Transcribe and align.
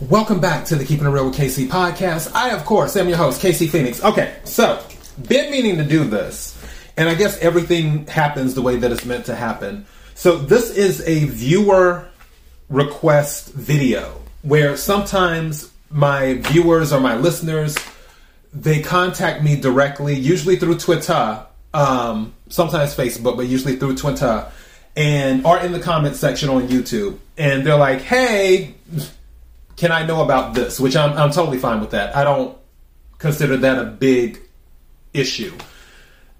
Welcome 0.00 0.40
back 0.40 0.64
to 0.66 0.76
the 0.76 0.84
Keeping 0.84 1.06
It 1.06 1.10
Real 1.10 1.26
with 1.26 1.36
KC 1.36 1.68
podcast. 1.68 2.32
I, 2.34 2.50
of 2.50 2.64
course, 2.64 2.96
am 2.96 3.08
your 3.08 3.18
host, 3.18 3.40
KC 3.40 3.68
Phoenix. 3.68 4.02
Okay, 4.02 4.36
so, 4.44 4.84
been 5.28 5.50
meaning 5.50 5.76
to 5.76 5.84
do 5.84 6.04
this, 6.04 6.58
and 6.96 7.08
I 7.08 7.14
guess 7.14 7.38
everything 7.38 8.06
happens 8.06 8.54
the 8.54 8.62
way 8.62 8.76
that 8.76 8.90
it's 8.90 9.04
meant 9.04 9.26
to 9.26 9.34
happen. 9.36 9.86
So, 10.14 10.38
this 10.38 10.70
is 10.70 11.06
a 11.06 11.26
viewer 11.26 12.08
request 12.68 13.52
video 13.52 14.20
where 14.42 14.76
sometimes 14.76 15.70
my 15.90 16.34
viewers 16.34 16.92
or 16.92 17.00
my 17.00 17.16
listeners 17.16 17.76
they 18.54 18.80
contact 18.80 19.42
me 19.42 19.56
directly, 19.56 20.14
usually 20.14 20.56
through 20.56 20.78
Twitter, 20.78 21.46
um, 21.72 22.34
sometimes 22.48 22.94
Facebook, 22.94 23.36
but 23.36 23.46
usually 23.46 23.76
through 23.76 23.96
Twitter, 23.96 24.46
and 24.96 25.46
are 25.46 25.64
in 25.64 25.72
the 25.72 25.80
comment 25.80 26.16
section 26.16 26.50
on 26.50 26.68
YouTube, 26.68 27.18
and 27.38 27.64
they're 27.66 27.76
like, 27.78 28.02
"Hey, 28.02 28.74
can 29.76 29.92
I 29.92 30.04
know 30.06 30.22
about 30.22 30.54
this?" 30.54 30.80
Which 30.80 30.96
I'm 30.96 31.16
I'm 31.16 31.30
totally 31.30 31.58
fine 31.58 31.80
with 31.80 31.90
that. 31.90 32.16
I 32.16 32.24
don't 32.24 32.56
consider 33.18 33.56
that 33.58 33.78
a 33.78 33.84
big 33.84 34.40
issue. 35.12 35.52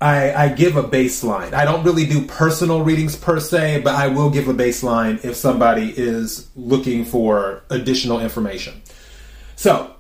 I, 0.03 0.33
I 0.35 0.49
give 0.49 0.77
a 0.77 0.83
baseline. 0.83 1.53
I 1.53 1.65
don't 1.65 1.85
really 1.85 2.07
do 2.07 2.27
personal 2.27 2.83
readings 2.83 3.15
per 3.15 3.39
se, 3.39 3.83
but 3.83 3.95
I 3.95 4.09
will 4.09 4.31
give 4.31 4.49
a 4.49 4.55
baseline 4.55 5.25
if 5.25 5.37
somebody 5.37 5.95
is 5.97 6.49
looking 6.57 7.05
for 7.05 7.63
additional 7.71 8.19
information. 8.19 8.83
So, 9.55 9.95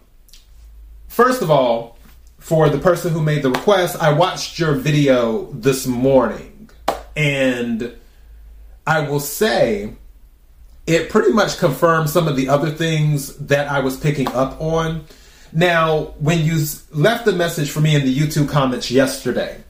first 1.06 1.40
of 1.40 1.52
all, 1.52 1.98
for 2.40 2.68
the 2.68 2.78
person 2.78 3.12
who 3.12 3.22
made 3.22 3.42
the 3.42 3.50
request, 3.50 3.96
I 4.02 4.12
watched 4.12 4.58
your 4.58 4.74
video 4.74 5.52
this 5.52 5.86
morning, 5.86 6.68
and 7.14 7.94
I 8.84 9.08
will 9.08 9.20
say 9.20 9.94
it 10.86 11.10
pretty 11.10 11.32
much 11.32 11.58
confirmed 11.58 12.10
some 12.10 12.26
of 12.28 12.36
the 12.36 12.48
other 12.48 12.70
things 12.70 13.36
that 13.36 13.68
I 13.68 13.80
was 13.80 13.96
picking 13.96 14.28
up 14.28 14.60
on. 14.60 15.04
Now, 15.52 16.14
when 16.18 16.44
you 16.44 16.64
left 16.90 17.24
the 17.24 17.32
message 17.32 17.70
for 17.70 17.80
me 17.80 17.94
in 17.94 18.04
the 18.04 18.14
YouTube 18.14 18.48
comments 18.48 18.90
yesterday, 18.90 19.62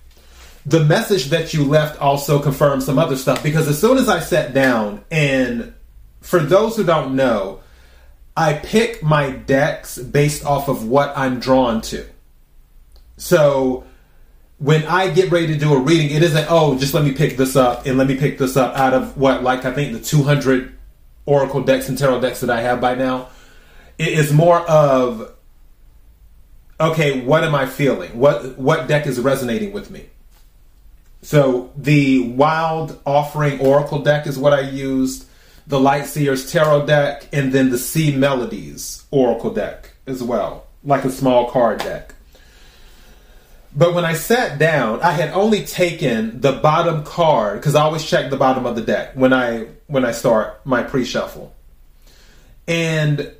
the 0.64 0.84
message 0.84 1.26
that 1.26 1.52
you 1.52 1.64
left 1.64 2.00
also 2.00 2.40
confirmed 2.40 2.82
some 2.82 2.98
other 2.98 3.16
stuff 3.16 3.42
because 3.42 3.68
as 3.68 3.80
soon 3.80 3.98
as 3.98 4.08
I 4.08 4.20
sat 4.20 4.54
down, 4.54 5.04
and 5.10 5.74
for 6.20 6.38
those 6.38 6.76
who 6.76 6.84
don't 6.84 7.16
know, 7.16 7.60
I 8.36 8.54
pick 8.54 9.02
my 9.02 9.30
decks 9.30 9.98
based 9.98 10.46
off 10.46 10.68
of 10.68 10.86
what 10.86 11.12
I'm 11.16 11.40
drawn 11.40 11.80
to. 11.82 12.06
So 13.16 13.84
when 14.58 14.84
I 14.84 15.10
get 15.10 15.30
ready 15.30 15.48
to 15.48 15.58
do 15.58 15.74
a 15.74 15.78
reading, 15.78 16.16
it 16.16 16.22
isn't, 16.22 16.46
oh, 16.48 16.78
just 16.78 16.94
let 16.94 17.04
me 17.04 17.12
pick 17.12 17.36
this 17.36 17.56
up 17.56 17.84
and 17.84 17.98
let 17.98 18.06
me 18.06 18.16
pick 18.16 18.38
this 18.38 18.56
up 18.56 18.76
out 18.76 18.94
of 18.94 19.18
what, 19.18 19.42
like, 19.42 19.64
I 19.64 19.72
think 19.72 19.92
the 19.92 20.00
200 20.00 20.72
Oracle 21.26 21.62
decks 21.62 21.88
and 21.88 21.96
Tarot 21.96 22.20
decks 22.20 22.40
that 22.40 22.50
I 22.50 22.60
have 22.60 22.80
by 22.80 22.94
now. 22.94 23.28
It 23.98 24.08
is 24.08 24.32
more 24.32 24.60
of, 24.68 25.32
okay, 26.80 27.20
what 27.20 27.44
am 27.44 27.54
I 27.54 27.66
feeling? 27.66 28.18
What, 28.18 28.58
what 28.58 28.88
deck 28.88 29.06
is 29.06 29.20
resonating 29.20 29.72
with 29.72 29.90
me? 29.90 30.06
So 31.22 31.72
the 31.76 32.30
Wild 32.30 33.00
Offering 33.06 33.60
Oracle 33.60 34.00
deck 34.00 34.26
is 34.26 34.36
what 34.36 34.52
I 34.52 34.60
used, 34.60 35.26
the 35.68 35.78
Light 35.78 36.06
Seers 36.06 36.50
Tarot 36.50 36.86
deck, 36.86 37.28
and 37.32 37.52
then 37.52 37.70
the 37.70 37.78
Sea 37.78 38.16
Melodies 38.16 39.04
Oracle 39.12 39.52
deck 39.52 39.90
as 40.06 40.22
well, 40.22 40.66
like 40.82 41.04
a 41.04 41.10
small 41.10 41.48
card 41.48 41.78
deck. 41.78 42.14
But 43.74 43.94
when 43.94 44.04
I 44.04 44.14
sat 44.14 44.58
down, 44.58 45.00
I 45.00 45.12
had 45.12 45.30
only 45.30 45.64
taken 45.64 46.40
the 46.40 46.52
bottom 46.52 47.04
card 47.04 47.58
because 47.58 47.74
I 47.74 47.82
always 47.82 48.04
check 48.04 48.30
the 48.30 48.36
bottom 48.36 48.66
of 48.66 48.76
the 48.76 48.82
deck 48.82 49.12
when 49.14 49.32
I 49.32 49.68
when 49.86 50.04
I 50.04 50.12
start 50.12 50.64
my 50.66 50.82
pre-shuffle. 50.82 51.54
And 52.68 53.32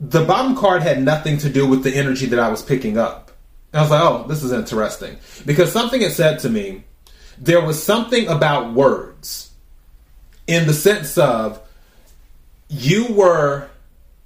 the 0.00 0.24
bottom 0.24 0.56
card 0.56 0.82
had 0.82 1.02
nothing 1.02 1.38
to 1.38 1.48
do 1.48 1.66
with 1.66 1.82
the 1.82 1.94
energy 1.94 2.26
that 2.26 2.38
I 2.38 2.48
was 2.48 2.62
picking 2.62 2.98
up. 2.98 3.32
I 3.72 3.82
was 3.82 3.90
like, 3.90 4.02
oh, 4.02 4.26
this 4.28 4.42
is 4.42 4.52
interesting. 4.52 5.18
Because 5.44 5.72
something 5.72 6.00
had 6.00 6.12
said 6.12 6.38
to 6.40 6.48
me, 6.48 6.84
there 7.38 7.60
was 7.60 7.82
something 7.82 8.28
about 8.28 8.72
words 8.72 9.52
in 10.46 10.66
the 10.66 10.72
sense 10.72 11.18
of 11.18 11.60
you 12.68 13.06
were 13.12 13.68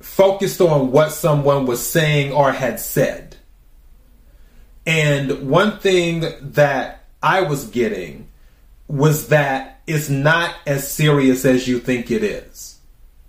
focused 0.01 0.61
on 0.61 0.91
what 0.91 1.13
someone 1.13 1.67
was 1.67 1.85
saying 1.85 2.33
or 2.33 2.53
had 2.53 2.79
said. 2.81 3.37
And 4.87 5.49
one 5.49 5.79
thing 5.79 6.25
that 6.41 7.05
I 7.23 7.43
was 7.43 7.69
getting 7.69 8.29
was 8.89 9.29
that 9.29 9.81
it's 9.87 10.09
not 10.09 10.55
as 10.67 10.91
serious 10.91 11.45
as 11.45 11.69
you 11.69 11.79
think 11.79 12.11
it 12.11 12.23
is. 12.23 12.79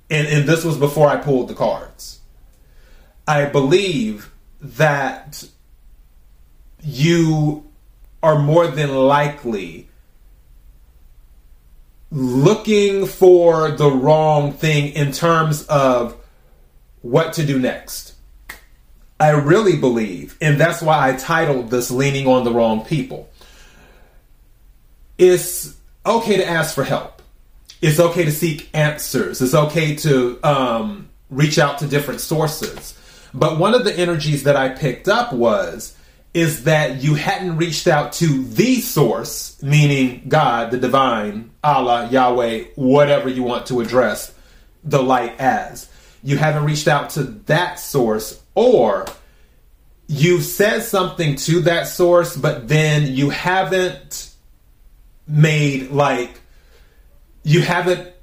And, 0.10 0.28
and 0.28 0.50
this 0.50 0.64
was 0.64 0.78
before 0.78 1.08
I 1.08 1.18
pulled 1.18 1.48
the 1.48 1.56
cards. 1.56 2.20
I 3.28 3.46
believe 3.46 4.32
that 4.62 5.48
you 6.82 7.66
are 8.22 8.40
more 8.40 8.68
than 8.68 8.96
likely 8.96 9.90
looking 12.12 13.06
for 13.06 13.72
the 13.72 13.90
wrong 13.90 14.54
thing 14.54 14.94
in 14.94 15.12
terms 15.12 15.66
of 15.68 16.16
what 17.02 17.34
to 17.34 17.46
do 17.46 17.60
next. 17.60 18.13
I 19.24 19.30
really 19.30 19.78
believe, 19.78 20.38
and 20.42 20.60
that's 20.60 20.82
why 20.82 21.08
I 21.10 21.16
titled 21.16 21.70
this 21.70 21.90
Leaning 21.90 22.28
on 22.28 22.44
the 22.44 22.52
Wrong 22.52 22.84
People. 22.84 23.30
It's 25.18 25.78
okay 26.06 26.36
to 26.36 26.46
ask 26.46 26.76
for 26.76 26.84
help. 26.84 27.22
It's 27.82 28.02
okay 28.02 28.26
to 28.26 28.34
seek 28.34 28.70
answers. 28.74 29.42
It's 29.42 29.54
okay 29.54 29.96
to 29.96 30.38
um, 30.44 31.10
reach 31.30 31.58
out 31.58 31.80
to 31.80 31.88
different 31.88 32.20
sources. 32.20 33.00
But 33.34 33.58
one 33.58 33.74
of 33.74 33.86
the 33.86 33.98
energies 33.98 34.44
that 34.44 34.58
I 34.58 34.68
picked 34.68 35.08
up 35.08 35.32
was 35.32 35.96
is 36.34 36.66
that 36.66 37.02
you 37.02 37.16
hadn't 37.16 37.56
reached 37.56 37.88
out 37.88 38.12
to 38.14 38.44
the 38.44 38.82
source, 38.82 39.58
meaning 39.64 40.26
God, 40.28 40.72
the 40.72 40.78
divine, 40.78 41.52
Allah, 41.64 42.10
Yahweh, 42.12 42.66
whatever 42.76 43.30
you 43.30 43.44
want 43.44 43.68
to 43.68 43.80
address 43.80 44.34
the 44.84 45.02
light 45.02 45.40
as. 45.40 45.90
You 46.24 46.36
haven't 46.36 46.66
reached 46.66 46.90
out 46.90 47.12
to 47.12 47.24
that 47.24 47.80
source, 47.80 48.43
or 48.56 49.06
you've 50.08 50.44
said 50.44 50.84
something 50.84 51.36
to 51.36 51.62
that 51.62 51.88
source, 51.88 52.36
but 52.36 52.68
then 52.68 53.08
you 53.08 53.30
haven't 53.30 54.32
made 55.28 55.90
like, 55.92 56.40
you 57.44 57.62
haven't 57.62 58.14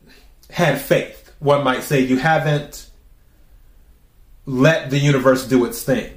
had 0.50 0.80
faith, 0.80 1.32
one 1.38 1.64
might 1.64 1.82
say. 1.82 2.00
You 2.00 2.18
haven't 2.18 2.88
let 4.46 4.90
the 4.90 4.98
universe 4.98 5.46
do 5.46 5.64
its 5.64 5.82
thing 5.82 6.12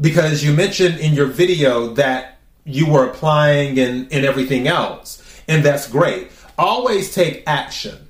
because 0.00 0.44
you 0.44 0.52
mentioned 0.52 0.98
in 0.98 1.14
your 1.14 1.26
video 1.26 1.94
that 1.94 2.38
you 2.64 2.90
were 2.90 3.06
applying 3.08 3.78
and, 3.78 4.12
and 4.12 4.24
everything 4.24 4.68
else, 4.68 5.22
and 5.48 5.64
that's 5.64 5.88
great. 5.88 6.30
Always 6.58 7.14
take 7.14 7.42
action. 7.46 8.08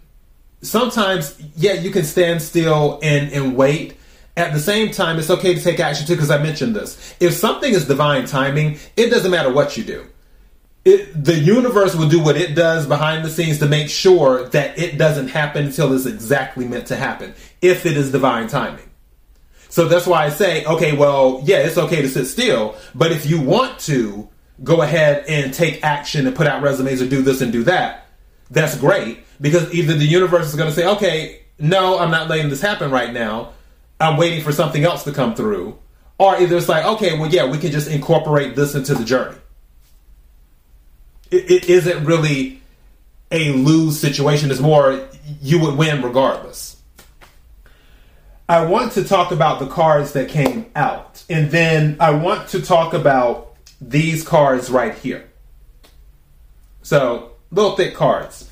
Sometimes, 0.62 1.41
yeah, 1.56 1.75
you 1.75 1.91
can 1.91 2.05
stand 2.05 2.43
still 2.43 2.99
and, 3.03 3.33
and 3.33 3.56
wait. 3.56 3.95
At 4.37 4.53
the 4.53 4.60
same 4.60 4.91
time, 4.91 5.19
it's 5.19 5.28
okay 5.28 5.54
to 5.54 5.60
take 5.60 5.78
action 5.78 6.06
too, 6.06 6.15
because 6.15 6.31
I 6.31 6.43
mentioned 6.43 6.75
this. 6.75 7.15
If 7.20 7.34
something 7.34 7.72
is 7.72 7.87
divine 7.87 8.26
timing, 8.26 8.78
it 8.97 9.10
doesn't 9.10 9.31
matter 9.31 9.53
what 9.53 9.76
you 9.76 9.84
do. 9.84 10.06
It, 10.84 11.25
the 11.25 11.38
universe 11.38 11.94
will 11.94 12.09
do 12.09 12.20
what 12.20 12.37
it 12.37 12.54
does 12.54 12.87
behind 12.87 13.25
the 13.25 13.31
scenes 13.31 13.59
to 13.59 13.66
make 13.66 13.88
sure 13.88 14.48
that 14.48 14.78
it 14.78 14.98
doesn't 14.98 15.28
happen 15.28 15.66
until 15.66 15.92
it's 15.92 16.06
exactly 16.06 16.66
meant 16.66 16.87
to 16.88 16.97
happen, 16.97 17.34
if 17.60 17.87
it 17.87 17.97
is 17.97 18.10
divine 18.10 18.48
timing. 18.48 18.88
So 19.69 19.87
that's 19.87 20.06
why 20.06 20.25
I 20.25 20.28
say, 20.31 20.65
okay, 20.65 20.97
well, 20.97 21.41
yeah, 21.44 21.59
it's 21.59 21.78
okay 21.78 22.03
to 22.03 22.09
sit 22.09 22.26
still, 22.26 22.75
but 22.94 23.12
if 23.12 23.26
you 23.26 23.41
want 23.41 23.78
to 23.81 24.28
go 24.65 24.82
ahead 24.82 25.25
and 25.28 25.54
take 25.54 25.84
action 25.84 26.26
and 26.26 26.34
put 26.34 26.47
out 26.47 26.62
resumes 26.62 27.00
or 27.00 27.09
do 27.09 27.22
this 27.22 27.41
and 27.41 27.53
do 27.53 27.62
that, 27.65 28.06
that's 28.50 28.76
great 28.76 29.21
because 29.41 29.72
either 29.72 29.94
the 29.94 30.04
universe 30.04 30.47
is 30.47 30.56
going 30.56 30.69
to 30.69 30.75
say, 30.75 30.87
okay, 30.87 31.42
no, 31.59 31.98
I'm 31.98 32.10
not 32.10 32.28
letting 32.28 32.50
this 32.50 32.60
happen 32.60 32.91
right 32.91 33.12
now. 33.12 33.53
I'm 34.03 34.16
waiting 34.16 34.43
for 34.43 34.53
something 34.53 34.84
else 34.84 35.04
to 35.04 35.13
come 35.13 35.34
through. 35.34 35.78
Or 36.19 36.37
either 36.37 36.57
it's 36.57 36.69
like, 36.69 36.84
okay, 36.84 37.19
well, 37.19 37.31
yeah, 37.31 37.51
we 37.51 37.59
can 37.59 37.72
just 37.72 37.89
incorporate 37.89 38.54
this 38.54 38.75
into 38.75 38.95
the 38.95 39.04
journey. 39.04 39.37
It, 41.31 41.51
it 41.51 41.69
isn't 41.69 42.04
really 42.04 42.60
a 43.31 43.53
lose 43.53 43.99
situation. 43.99 44.51
It's 44.51 44.60
more 44.60 45.09
you 45.41 45.59
would 45.60 45.77
win 45.77 46.03
regardless. 46.03 46.77
I 48.49 48.65
want 48.66 48.93
to 48.93 49.04
talk 49.04 49.33
about 49.33 49.59
the 49.59 49.66
cards 49.66 50.13
that 50.13 50.28
came 50.28 50.66
out. 50.77 51.25
And 51.31 51.51
then 51.51 51.97
I 51.98 52.10
want 52.10 52.48
to 52.51 52.60
talk 52.60 52.93
about 52.93 53.57
these 53.81 54.22
cards 54.22 54.69
right 54.71 54.95
here. 54.95 55.28
So, 56.83 57.33
little 57.51 57.77
thick 57.77 57.95
cards. 57.95 58.51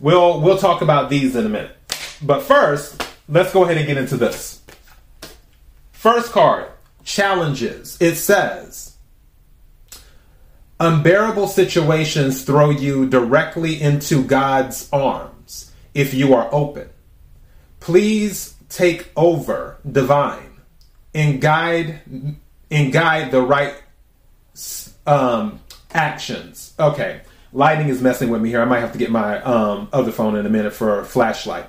We'll 0.00 0.40
we'll 0.40 0.58
talk 0.58 0.82
about 0.82 1.10
these 1.10 1.36
in 1.36 1.46
a 1.46 1.48
minute. 1.48 1.76
But 2.22 2.42
first, 2.42 3.02
let's 3.32 3.52
go 3.52 3.64
ahead 3.64 3.78
and 3.78 3.86
get 3.86 3.96
into 3.96 4.16
this. 4.16 4.60
First 5.92 6.32
card, 6.32 6.68
challenges. 7.02 7.96
It 8.00 8.16
says 8.16 8.96
unbearable 10.78 11.48
situations 11.48 12.44
throw 12.44 12.70
you 12.70 13.08
directly 13.08 13.80
into 13.80 14.24
God's 14.24 14.88
arms 14.92 15.72
if 15.94 16.12
you 16.14 16.34
are 16.34 16.48
open. 16.52 16.88
please 17.80 18.54
take 18.68 19.10
over 19.16 19.76
divine 19.90 20.52
and 21.14 21.40
guide 21.40 22.00
and 22.70 22.92
guide 22.92 23.30
the 23.30 23.42
right 23.42 23.74
um, 25.06 25.60
actions. 25.92 26.74
Okay, 26.78 27.20
lighting 27.52 27.88
is 27.88 28.00
messing 28.00 28.30
with 28.30 28.40
me 28.40 28.50
here. 28.50 28.62
I 28.62 28.64
might 28.64 28.80
have 28.80 28.92
to 28.92 28.98
get 28.98 29.10
my 29.10 29.42
um, 29.42 29.88
other 29.92 30.12
phone 30.12 30.36
in 30.36 30.46
a 30.46 30.48
minute 30.48 30.72
for 30.72 31.00
a 31.00 31.04
flashlight. 31.04 31.66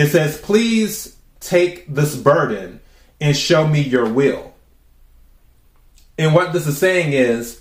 It 0.00 0.08
says, 0.08 0.38
please 0.38 1.14
take 1.40 1.86
this 1.92 2.16
burden 2.16 2.80
and 3.20 3.36
show 3.36 3.66
me 3.66 3.82
your 3.82 4.08
will. 4.08 4.54
And 6.16 6.34
what 6.34 6.54
this 6.54 6.66
is 6.66 6.78
saying 6.78 7.12
is, 7.12 7.60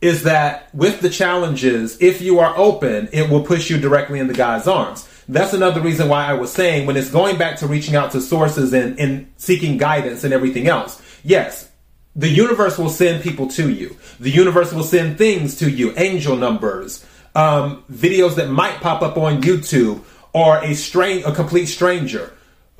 is 0.00 0.22
that 0.22 0.74
with 0.74 1.00
the 1.00 1.10
challenges, 1.10 2.00
if 2.00 2.22
you 2.22 2.38
are 2.38 2.56
open, 2.56 3.10
it 3.12 3.28
will 3.28 3.42
push 3.42 3.68
you 3.68 3.78
directly 3.78 4.18
into 4.18 4.32
God's 4.32 4.66
arms. 4.66 5.06
That's 5.28 5.52
another 5.52 5.82
reason 5.82 6.08
why 6.08 6.24
I 6.24 6.32
was 6.32 6.50
saying 6.50 6.86
when 6.86 6.96
it's 6.96 7.10
going 7.10 7.36
back 7.36 7.58
to 7.58 7.66
reaching 7.66 7.96
out 7.96 8.12
to 8.12 8.22
sources 8.22 8.72
and, 8.72 8.98
and 8.98 9.30
seeking 9.36 9.76
guidance 9.76 10.24
and 10.24 10.32
everything 10.32 10.68
else. 10.68 11.02
Yes, 11.22 11.70
the 12.16 12.28
universe 12.28 12.78
will 12.78 12.88
send 12.88 13.22
people 13.22 13.48
to 13.48 13.70
you. 13.70 13.94
The 14.20 14.30
universe 14.30 14.72
will 14.72 14.84
send 14.84 15.18
things 15.18 15.56
to 15.58 15.70
you, 15.70 15.92
angel 15.98 16.36
numbers, 16.36 17.04
um, 17.34 17.84
videos 17.92 18.36
that 18.36 18.48
might 18.48 18.80
pop 18.80 19.02
up 19.02 19.18
on 19.18 19.42
YouTube, 19.42 20.02
or 20.38 20.62
a 20.62 20.72
strain, 20.74 21.24
a 21.24 21.34
complete 21.34 21.66
stranger, 21.66 22.32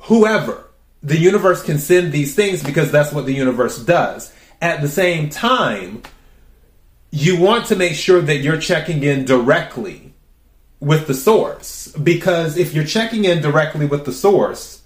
whoever. 0.03 0.65
The 1.03 1.17
universe 1.17 1.61
can 1.61 1.77
send 1.77 2.13
these 2.13 2.33
things 2.33 2.63
because 2.63 2.89
that's 2.89 3.11
what 3.11 3.25
the 3.25 3.33
universe 3.33 3.77
does. 3.83 4.33
At 4.61 4.81
the 4.81 4.87
same 4.87 5.29
time, 5.29 6.03
you 7.11 7.37
want 7.37 7.65
to 7.65 7.75
make 7.75 7.95
sure 7.95 8.21
that 8.21 8.37
you're 8.37 8.61
checking 8.61 9.03
in 9.03 9.25
directly 9.25 10.13
with 10.79 11.07
the 11.07 11.13
source 11.13 11.89
because 11.89 12.57
if 12.57 12.73
you're 12.73 12.85
checking 12.85 13.25
in 13.25 13.41
directly 13.41 13.85
with 13.85 14.05
the 14.05 14.13
source, 14.13 14.81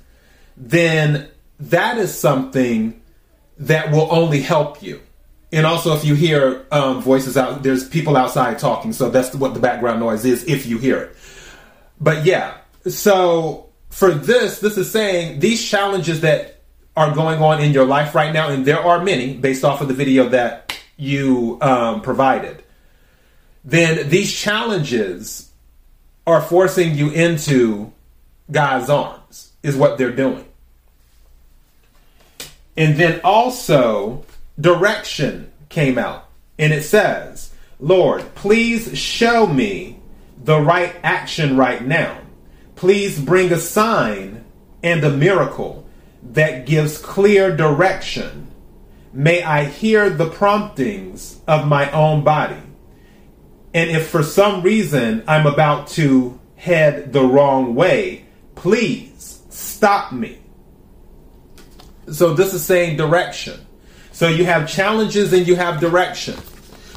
then 0.58 1.30
that 1.60 2.00
is 2.00 2.12
something 2.18 3.00
that 3.60 3.92
will 3.92 4.08
only 4.12 4.42
help 4.42 4.82
you. 4.82 5.00
And 5.52 5.68
also, 5.68 5.96
if 5.96 6.04
you 6.04 6.16
hear 6.16 6.66
um, 6.72 7.04
voices 7.04 7.38
out, 7.38 7.62
there's 7.62 7.88
people 7.88 8.18
outside 8.18 8.58
talking, 8.58 8.94
so 8.94 9.12
that's 9.12 9.36
what 9.36 9.54
the 9.54 9.60
background 9.60 10.00
noise 10.00 10.26
is 10.26 10.44
if 10.46 10.66
you 10.66 10.80
hear 10.80 10.98
it. 10.98 11.18
But 12.02 12.26
yeah, 12.26 12.58
so 12.88 13.70
for 13.90 14.12
this, 14.12 14.60
this 14.60 14.78
is 14.78 14.92
saying 14.92 15.40
these 15.40 15.64
challenges 15.64 16.22
that 16.22 16.62
are 16.96 17.14
going 17.14 17.42
on 17.42 17.62
in 17.62 17.72
your 17.72 17.86
life 17.86 18.16
right 18.16 18.34
now, 18.34 18.50
and 18.50 18.66
there 18.66 18.80
are 18.80 19.04
many 19.04 19.36
based 19.36 19.64
off 19.64 19.82
of 19.82 19.88
the 19.88 19.94
video 19.94 20.30
that 20.30 20.78
you 20.98 21.58
um, 21.62 22.02
provided, 22.02 22.64
then 23.64 24.10
these 24.10 24.34
challenges 24.34 25.52
are 26.28 26.42
forcing 26.42 26.96
you 26.96 27.10
into 27.10 27.92
God's 28.52 28.90
arms, 28.90 29.52
is 29.64 29.76
what 29.76 29.98
they're 29.98 30.12
doing. 30.12 30.46
And 32.76 32.98
then 32.98 33.22
also, 33.24 34.26
direction 34.60 35.52
came 35.70 35.98
out. 35.98 36.30
And 36.58 36.74
it 36.74 36.84
says, 36.84 37.54
Lord, 37.80 38.24
please 38.36 38.98
show 38.98 39.48
me 39.48 40.00
the 40.44 40.60
right 40.60 40.96
action 41.04 41.58
right 41.58 41.84
now. 41.84 42.23
Please 42.84 43.18
bring 43.18 43.50
a 43.54 43.60
sign 43.60 44.44
and 44.84 45.06
a 45.06 45.10
miracle 45.10 45.88
that 46.22 46.66
gives 46.66 46.98
clear 46.98 47.56
direction. 47.56 48.52
May 49.14 49.42
I 49.42 49.64
hear 49.64 50.10
the 50.10 50.30
promptings 50.30 51.40
of 51.48 51.66
my 51.66 51.90
own 51.92 52.26
body. 52.26 52.62
And 53.74 53.90
if 53.90 54.10
for 54.10 54.22
some 54.22 54.64
reason 54.64 55.24
I'm 55.30 55.48
about 55.48 55.88
to 55.92 56.38
head 56.58 57.14
the 57.14 57.24
wrong 57.24 57.74
way, 57.74 58.26
please 58.54 59.44
stop 59.50 60.12
me 60.12 60.40
so 62.12 62.34
this 62.34 62.54
is 62.54 62.66
saying 62.66 62.98
direction. 62.98 63.66
So 64.12 64.28
you 64.28 64.44
have 64.44 64.68
challenges 64.68 65.32
and 65.32 65.48
you 65.48 65.56
have 65.56 65.80
direction, 65.80 66.36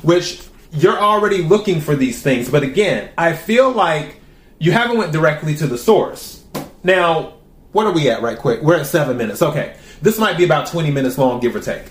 which 0.03 0.43
you're 0.73 0.99
already 0.99 1.43
looking 1.43 1.81
for 1.81 1.95
these 1.95 2.21
things. 2.21 2.51
But 2.51 2.65
again, 2.65 3.11
I 3.17 3.35
feel 3.35 3.71
like 3.71 4.21
you 4.59 4.73
haven't 4.73 4.99
went 4.99 5.13
directly 5.13 5.55
to 5.57 5.67
the 5.67 5.79
source. 5.79 6.45
Now, 6.83 7.35
what 7.73 7.87
are 7.87 7.93
we 7.93 8.09
at 8.09 8.23
right 8.23 8.39
quick? 8.39 8.63
We're 8.63 8.77
at 8.77 8.87
seven 8.87 9.17
minutes. 9.17 9.43
Okay. 9.43 9.77
This 10.03 10.19
might 10.19 10.37
be 10.37 10.45
about 10.45 10.67
20 10.69 10.91
minutes 10.91 11.19
long, 11.19 11.41
give 11.41 11.57
or 11.57 11.61
take. 11.61 11.85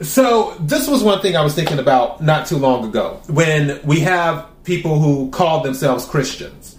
So 0.00 0.54
this 0.60 0.88
was 0.88 1.02
one 1.02 1.20
thing 1.20 1.36
I 1.36 1.42
was 1.42 1.54
thinking 1.54 1.78
about 1.78 2.22
not 2.22 2.46
too 2.46 2.56
long 2.56 2.84
ago 2.84 3.20
when 3.26 3.80
we 3.82 4.00
have 4.00 4.46
people 4.64 5.00
who 5.00 5.30
call 5.30 5.62
themselves 5.62 6.04
Christians, 6.04 6.76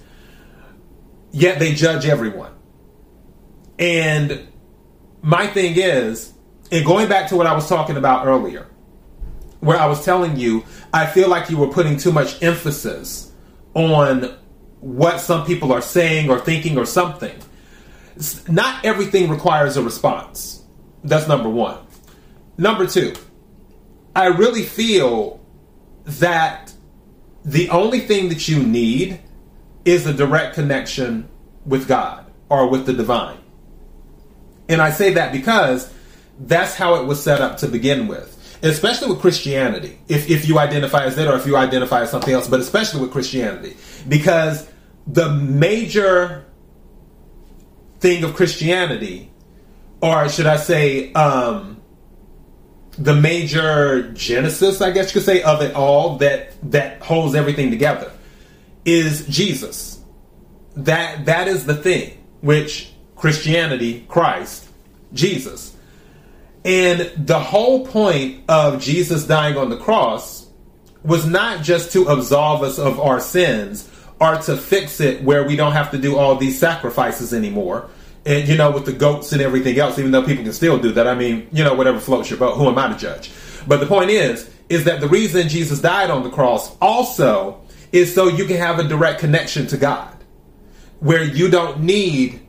yet 1.32 1.60
they 1.60 1.74
judge 1.74 2.06
everyone. 2.06 2.52
And 3.78 4.48
my 5.22 5.48
thing 5.48 5.74
is, 5.76 6.34
and 6.72 6.86
going 6.86 7.10
back 7.10 7.30
to 7.30 7.36
what 7.36 7.48
I 7.48 7.54
was 7.54 7.68
talking 7.68 7.98
about 7.98 8.26
earlier, 8.26 8.68
where 9.60 9.78
I 9.78 9.88
was 9.88 10.06
telling 10.06 10.38
you, 10.38 10.64
I 10.94 11.06
feel 11.06 11.30
like 11.30 11.50
you 11.50 11.58
were 11.58 11.68
putting 11.68 11.98
too 11.98 12.12
much 12.12 12.42
emphasis 12.42 13.32
on 13.74 14.38
what 14.82 15.20
some 15.20 15.46
people 15.46 15.72
are 15.72 15.82
saying 15.82 16.30
or 16.30 16.40
thinking 16.40 16.78
or 16.78 16.86
something. 16.86 17.38
Not 18.48 18.84
everything 18.86 19.30
requires 19.30 19.78
a 19.78 19.84
response. 19.84 20.64
That's 21.04 21.28
number 21.28 21.50
one. 21.50 21.80
Number 22.58 22.88
two, 22.88 23.14
I 24.16 24.28
really 24.28 24.64
feel 24.64 25.40
that 26.06 26.74
the 27.46 27.70
only 27.70 28.02
thing 28.02 28.30
that 28.30 28.48
you 28.48 28.62
need 28.62 29.22
is 29.86 30.06
a 30.06 30.14
direct 30.14 30.56
connection 30.56 31.30
with 31.66 31.88
God 31.88 32.26
or 32.50 32.70
with 32.70 32.86
the 32.86 32.94
divine. 32.94 33.38
And 34.68 34.82
I 34.82 34.92
say 34.92 35.14
that 35.14 35.32
because 35.32 35.92
that's 36.40 36.76
how 36.76 36.96
it 36.96 37.06
was 37.06 37.22
set 37.24 37.42
up 37.42 37.58
to 37.58 37.68
begin 37.68 38.08
with. 38.08 38.36
Especially 38.62 39.10
with 39.10 39.20
Christianity, 39.20 39.98
if, 40.08 40.30
if 40.30 40.48
you 40.48 40.60
identify 40.60 41.06
as 41.06 41.16
that 41.16 41.28
or 41.28 41.36
if 41.36 41.46
you 41.46 41.56
identify 41.56 42.02
as 42.02 42.12
something 42.12 42.34
else, 42.34 42.48
but 42.48 42.60
especially 42.60 43.02
with 43.02 43.12
Christianity. 43.12 43.78
Because 44.08 44.70
the 45.08 45.30
major 45.34 46.46
thing 48.00 48.24
of 48.24 48.36
Christianity, 48.36 49.32
or 50.02 50.28
should 50.30 50.46
I 50.46 50.58
say, 50.58 51.14
um, 51.14 51.80
the 52.98 53.16
major 53.16 54.12
genesis, 54.12 54.82
I 54.82 54.92
guess 54.92 55.08
you 55.08 55.22
could 55.22 55.26
say, 55.26 55.42
of 55.42 55.62
it 55.62 55.74
all 55.74 56.18
that 56.18 56.54
that 56.72 57.02
holds 57.02 57.34
everything 57.34 57.72
together 57.72 58.12
is 58.84 59.26
Jesus. 59.28 60.02
That 60.76 61.26
that 61.26 61.48
is 61.48 61.66
the 61.66 61.76
thing 61.76 62.18
which 62.42 62.92
Christianity, 63.16 64.06
Christ, 64.08 64.68
Jesus. 65.14 65.76
And 66.66 67.12
the 67.18 67.40
whole 67.40 67.86
point 67.86 68.44
of 68.50 68.82
Jesus 68.82 69.26
dying 69.26 69.58
on 69.58 69.70
the 69.70 69.78
cross 69.78 70.48
was 71.04 71.26
not 71.26 71.64
just 71.64 71.94
to 71.94 72.08
absolve 72.08 72.64
us 72.64 72.78
of 72.78 73.00
our 73.00 73.20
sins 73.20 73.90
or 74.20 74.36
to 74.36 74.58
fix 74.58 75.00
it 75.00 75.24
where 75.24 75.46
we 75.46 75.56
don't 75.56 75.72
have 75.72 75.92
to 75.92 75.98
do 75.98 76.18
all 76.18 76.36
these 76.36 76.60
sacrifices 76.60 77.34
anymore. 77.34 77.90
And, 78.26 78.48
you 78.50 78.58
know, 78.58 78.72
with 78.72 78.86
the 78.86 78.92
goats 78.92 79.32
and 79.32 79.42
everything 79.42 79.80
else, 79.80 79.98
even 79.98 80.12
though 80.12 80.24
people 80.24 80.44
can 80.44 80.54
still 80.54 80.78
do 80.78 80.92
that. 80.92 81.08
I 81.08 81.16
mean, 81.16 81.48
you 81.54 81.64
know, 81.64 81.74
whatever 81.74 82.00
floats 82.00 82.30
your 82.30 82.38
boat. 82.38 82.58
Who 82.58 82.68
am 82.68 82.78
I 82.78 82.90
to 82.90 82.98
judge? 82.98 83.32
But 83.66 83.80
the 83.80 83.86
point 83.86 84.10
is, 84.10 84.50
is 84.68 84.84
that 84.84 85.00
the 85.00 85.08
reason 85.08 85.48
Jesus 85.48 85.80
died 85.80 86.12
on 86.12 86.24
the 86.24 86.30
cross 86.30 86.76
also 86.82 87.62
is 87.92 88.14
so 88.14 88.28
you 88.28 88.46
can 88.46 88.58
have 88.58 88.78
a 88.78 88.84
direct 88.84 89.20
connection 89.20 89.68
to 89.68 89.78
God 89.78 90.16
where 91.00 91.24
you 91.24 91.50
don't 91.50 91.80
need 91.82 92.42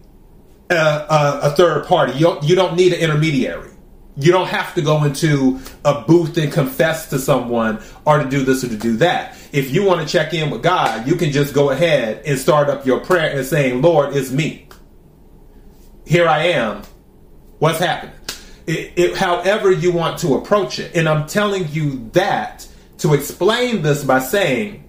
a, 0.69 0.75
a, 0.75 1.41
a 1.45 1.51
third 1.51 1.87
party. 1.87 2.15
You 2.15 2.21
don't, 2.21 2.43
you 2.43 2.57
don't 2.57 2.77
need 2.77 2.93
an 2.93 3.01
intermediary. 3.01 3.70
You 4.17 4.33
don't 4.33 4.49
have 4.49 4.75
to 4.75 4.83
go 4.83 5.05
into 5.05 5.61
a 5.85 6.03
booth 6.03 6.37
and 6.37 6.53
confess 6.53 7.09
to 7.11 7.19
someone 7.19 7.81
or 8.05 8.23
to 8.23 8.29
do 8.29 8.45
this 8.45 8.65
or 8.65 8.69
to 8.69 8.77
do 8.77 8.97
that. 8.99 9.37
If 9.53 9.73
you 9.73 9.85
want 9.85 10.07
to 10.07 10.13
check 10.13 10.35
in 10.35 10.51
with 10.51 10.63
God, 10.63 11.07
you 11.07 11.17
can 11.17 11.31
just 11.31 11.55
go 11.55 11.71
ahead 11.71 12.23
and 12.27 12.39
start 12.39 12.69
up 12.69 12.85
your 12.85 13.01
prayer 13.01 13.37
and 13.37 13.47
saying, 13.47 13.83
Lord, 13.83 14.15
it's 14.17 14.31
me. 14.31 14.69
Here 16.05 16.29
I 16.29 16.47
am. 16.49 16.83
What's 17.59 17.79
happening? 17.79 18.15
It, 18.67 18.93
it, 18.97 19.17
however 19.17 19.71
you 19.71 19.93
want 19.93 20.19
to 20.21 20.35
approach 20.35 20.79
it. 20.79 20.95
And 20.95 21.09
I'm 21.09 21.27
telling 21.27 21.69
you 21.69 22.11
that 22.13 22.67
to 22.99 23.15
explain 23.15 23.83
this 23.83 24.05
by 24.05 24.19
saying 24.19 24.85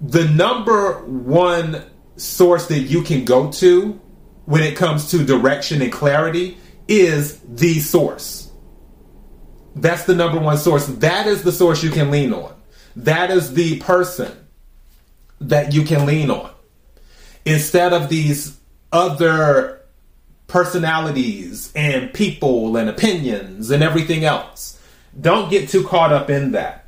the 0.00 0.24
number 0.24 1.04
one 1.04 1.84
source 2.16 2.66
that 2.68 2.80
you 2.80 3.02
can 3.02 3.24
go 3.24 3.50
to 3.52 4.00
when 4.44 4.62
it 4.62 4.76
comes 4.76 5.10
to 5.10 5.24
direction 5.24 5.82
and 5.82 5.92
clarity 5.92 6.56
is 6.88 7.40
the 7.40 7.80
source. 7.80 8.50
That's 9.74 10.04
the 10.04 10.14
number 10.14 10.38
one 10.38 10.58
source. 10.58 10.86
That 10.86 11.26
is 11.26 11.42
the 11.42 11.52
source 11.52 11.82
you 11.82 11.90
can 11.90 12.10
lean 12.10 12.32
on. 12.32 12.54
That 12.96 13.30
is 13.30 13.54
the 13.54 13.80
person 13.80 14.30
that 15.40 15.72
you 15.72 15.82
can 15.82 16.06
lean 16.06 16.30
on. 16.30 16.50
Instead 17.44 17.92
of 17.92 18.08
these 18.08 18.56
other 18.92 19.84
personalities 20.46 21.72
and 21.74 22.12
people 22.12 22.76
and 22.76 22.88
opinions 22.88 23.70
and 23.70 23.82
everything 23.82 24.24
else. 24.24 24.80
Don't 25.20 25.50
get 25.50 25.68
too 25.68 25.84
caught 25.84 26.12
up 26.12 26.30
in 26.30 26.52
that. 26.52 26.86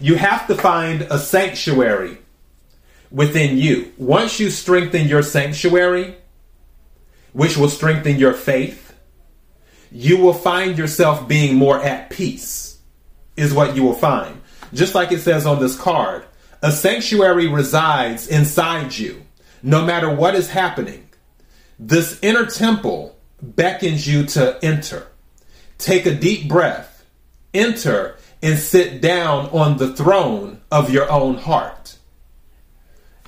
You 0.00 0.14
have 0.16 0.46
to 0.46 0.54
find 0.54 1.02
a 1.02 1.18
sanctuary 1.18 2.18
within 3.10 3.58
you. 3.58 3.92
Once 3.98 4.40
you 4.40 4.50
strengthen 4.50 5.08
your 5.08 5.22
sanctuary, 5.22 6.16
which 7.32 7.56
will 7.56 7.68
strengthen 7.68 8.18
your 8.18 8.32
faith. 8.32 8.81
You 9.92 10.16
will 10.16 10.32
find 10.32 10.78
yourself 10.78 11.28
being 11.28 11.56
more 11.56 11.78
at 11.82 12.08
peace, 12.08 12.78
is 13.36 13.52
what 13.52 13.76
you 13.76 13.82
will 13.82 13.92
find. 13.92 14.40
Just 14.72 14.94
like 14.94 15.12
it 15.12 15.20
says 15.20 15.44
on 15.44 15.60
this 15.60 15.78
card, 15.78 16.24
a 16.62 16.72
sanctuary 16.72 17.46
resides 17.46 18.26
inside 18.26 18.96
you, 18.96 19.22
no 19.62 19.84
matter 19.84 20.08
what 20.08 20.34
is 20.34 20.48
happening. 20.48 21.08
This 21.78 22.18
inner 22.22 22.46
temple 22.46 23.18
beckons 23.42 24.08
you 24.08 24.24
to 24.26 24.58
enter. 24.64 25.08
Take 25.76 26.06
a 26.06 26.14
deep 26.14 26.48
breath, 26.48 27.04
enter, 27.52 28.16
and 28.42 28.58
sit 28.58 29.02
down 29.02 29.50
on 29.50 29.76
the 29.76 29.94
throne 29.94 30.62
of 30.70 30.90
your 30.90 31.10
own 31.10 31.36
heart. 31.36 31.98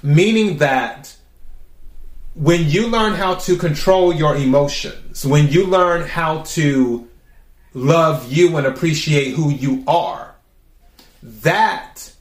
Meaning 0.02 0.58
that 0.58 1.14
when 2.34 2.68
you 2.68 2.88
learn 2.88 3.14
how 3.14 3.36
to 3.36 3.56
control 3.56 4.12
your 4.12 4.36
emotions, 4.36 5.24
when 5.24 5.48
you 5.48 5.66
learn 5.66 6.02
how 6.02 6.42
to 6.42 7.08
love 7.72 8.32
you 8.32 8.56
and 8.56 8.66
appreciate 8.66 9.34
who 9.34 9.50
you 9.50 9.84
are, 9.86 10.34
that 11.22 12.12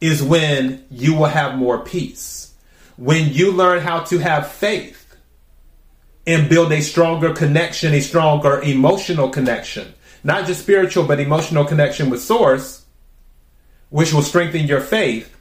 is 0.00 0.22
when 0.22 0.84
you 0.90 1.14
will 1.14 1.26
have 1.26 1.56
more 1.56 1.80
peace. 1.80 2.54
When 2.96 3.32
you 3.32 3.52
learn 3.52 3.82
how 3.82 4.00
to 4.04 4.18
have 4.18 4.52
faith 4.52 5.16
and 6.26 6.48
build 6.48 6.72
a 6.72 6.80
stronger 6.80 7.34
connection, 7.34 7.92
a 7.92 8.00
stronger 8.00 8.60
emotional 8.62 9.28
connection, 9.28 9.92
not 10.22 10.46
just 10.46 10.62
spiritual, 10.62 11.04
but 11.04 11.20
emotional 11.20 11.64
connection 11.64 12.08
with 12.08 12.22
Source, 12.22 12.84
which 13.90 14.12
will 14.12 14.22
strengthen 14.22 14.66
your 14.66 14.80
faith, 14.80 15.36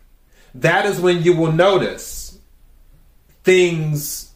that 0.55 0.85
is 0.85 0.99
when 0.99 1.23
you 1.23 1.35
will 1.35 1.51
notice 1.51 2.24
things 3.45 4.31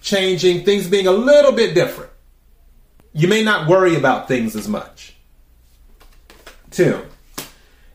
changing, 0.00 0.64
things 0.64 0.88
being 0.88 1.06
a 1.06 1.12
little 1.12 1.52
bit 1.52 1.74
different. 1.74 2.10
You 3.12 3.28
may 3.28 3.44
not 3.44 3.68
worry 3.68 3.94
about 3.94 4.28
things 4.28 4.56
as 4.56 4.66
much. 4.66 5.14
Two. 6.70 7.02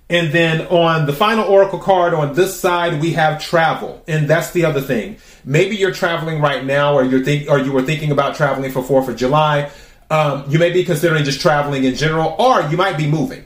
And 0.09 0.31
then 0.33 0.67
on 0.67 1.05
the 1.05 1.13
final 1.13 1.45
oracle 1.45 1.79
card 1.79 2.13
on 2.13 2.33
this 2.33 2.59
side, 2.59 3.01
we 3.01 3.13
have 3.13 3.41
travel, 3.41 4.03
and 4.07 4.27
that's 4.27 4.51
the 4.51 4.65
other 4.65 4.81
thing. 4.81 5.17
Maybe 5.45 5.77
you're 5.77 5.93
traveling 5.93 6.41
right 6.41 6.65
now, 6.65 6.93
or 6.95 7.03
you're 7.03 7.23
think, 7.23 7.49
or 7.49 7.59
you 7.59 7.71
were 7.71 7.81
thinking 7.81 8.11
about 8.11 8.35
traveling 8.35 8.71
for 8.71 8.83
Fourth 8.83 9.07
of 9.07 9.15
July. 9.15 9.71
Um, 10.09 10.43
you 10.49 10.59
may 10.59 10.71
be 10.71 10.83
considering 10.83 11.23
just 11.23 11.39
traveling 11.39 11.85
in 11.85 11.95
general, 11.95 12.35
or 12.37 12.61
you 12.69 12.75
might 12.75 12.97
be 12.97 13.07
moving 13.07 13.45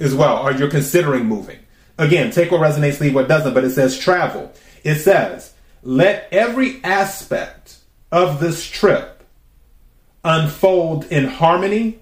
as 0.00 0.12
well, 0.12 0.38
or 0.38 0.50
you're 0.50 0.70
considering 0.70 1.26
moving. 1.26 1.60
Again, 1.98 2.32
take 2.32 2.50
what 2.50 2.60
resonates, 2.60 2.98
leave 2.98 3.14
what 3.14 3.28
doesn't. 3.28 3.54
But 3.54 3.62
it 3.62 3.70
says 3.70 3.96
travel. 3.96 4.52
It 4.82 4.96
says, 4.96 5.54
let 5.82 6.28
every 6.30 6.82
aspect 6.84 7.78
of 8.10 8.40
this 8.40 8.64
trip 8.66 9.24
unfold 10.24 11.04
in 11.06 11.24
harmony. 11.24 11.98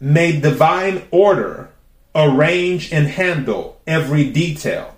May 0.00 0.40
divine 0.40 1.06
order 1.10 1.70
arrange 2.14 2.92
and 2.92 3.06
handle 3.06 3.80
every 3.86 4.30
detail. 4.30 4.96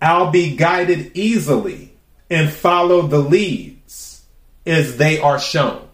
I'll 0.00 0.30
be 0.30 0.56
guided 0.56 1.12
easily 1.14 1.92
and 2.28 2.50
follow 2.50 3.02
the 3.02 3.18
leads 3.18 4.24
as 4.66 4.96
they 4.96 5.20
are 5.20 5.38
shown. 5.38 5.86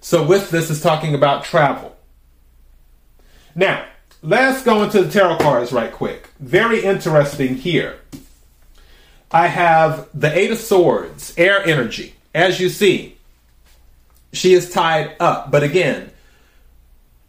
So, 0.00 0.24
with 0.24 0.50
this, 0.50 0.70
is 0.70 0.82
talking 0.82 1.14
about 1.14 1.44
travel. 1.44 1.96
Now, 3.54 3.86
let's 4.22 4.62
go 4.62 4.82
into 4.82 5.02
the 5.02 5.10
tarot 5.10 5.38
cards 5.38 5.72
right 5.72 5.92
quick. 5.92 6.28
Very 6.38 6.84
interesting 6.84 7.56
here. 7.56 7.98
I 9.34 9.48
have 9.48 10.08
the 10.14 10.32
Eight 10.32 10.52
of 10.52 10.58
Swords, 10.58 11.34
air 11.36 11.60
energy. 11.66 12.14
As 12.32 12.60
you 12.60 12.68
see, 12.68 13.16
she 14.32 14.54
is 14.54 14.70
tied 14.70 15.16
up. 15.18 15.50
But 15.50 15.64
again, 15.64 16.12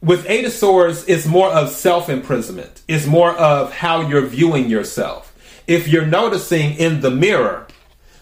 with 0.04 0.30
Eight 0.30 0.46
of 0.46 0.52
Swords, 0.52 1.04
it's 1.08 1.26
more 1.26 1.50
of 1.50 1.70
self 1.70 2.08
imprisonment. 2.08 2.84
It's 2.88 3.08
more 3.08 3.32
of 3.32 3.74
how 3.74 4.02
you're 4.02 4.28
viewing 4.28 4.70
yourself. 4.70 5.36
If 5.66 5.88
you're 5.88 6.06
noticing 6.06 6.76
in 6.76 7.02
the 7.02 7.10
mirror, 7.10 7.66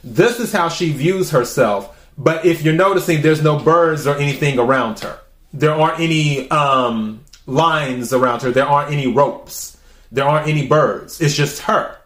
this 0.01 0.39
is 0.39 0.53
how 0.53 0.69
she 0.69 0.93
views 0.93 1.31
herself. 1.31 2.09
But 2.17 2.45
if 2.45 2.61
you're 2.61 2.73
noticing, 2.73 3.21
there's 3.21 3.43
no 3.43 3.59
birds 3.59 4.07
or 4.07 4.15
anything 4.15 4.59
around 4.59 5.01
her. 5.01 5.19
There 5.51 5.73
aren't 5.73 5.99
any 5.99 6.49
um, 6.49 7.25
lines 7.47 8.13
around 8.13 8.43
her. 8.43 8.51
There 8.51 8.65
aren't 8.65 8.93
any 8.93 9.07
ropes. 9.07 9.75
There 10.09 10.23
aren't 10.23 10.47
any 10.47 10.67
birds. 10.67 11.19
It's 11.19 11.35
just 11.35 11.63
her. 11.63 11.97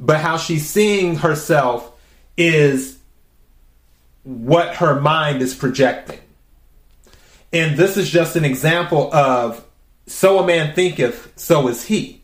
But 0.00 0.20
how 0.20 0.38
she's 0.38 0.66
seeing 0.68 1.16
herself 1.16 1.92
is 2.36 2.98
what 4.24 4.76
her 4.76 4.98
mind 4.98 5.42
is 5.42 5.54
projecting. 5.54 6.18
And 7.52 7.76
this 7.76 7.96
is 7.96 8.08
just 8.08 8.34
an 8.34 8.44
example 8.44 9.12
of 9.14 9.64
so 10.06 10.38
a 10.38 10.46
man 10.46 10.74
thinketh, 10.74 11.32
so 11.36 11.68
is 11.68 11.84
he. 11.84 12.22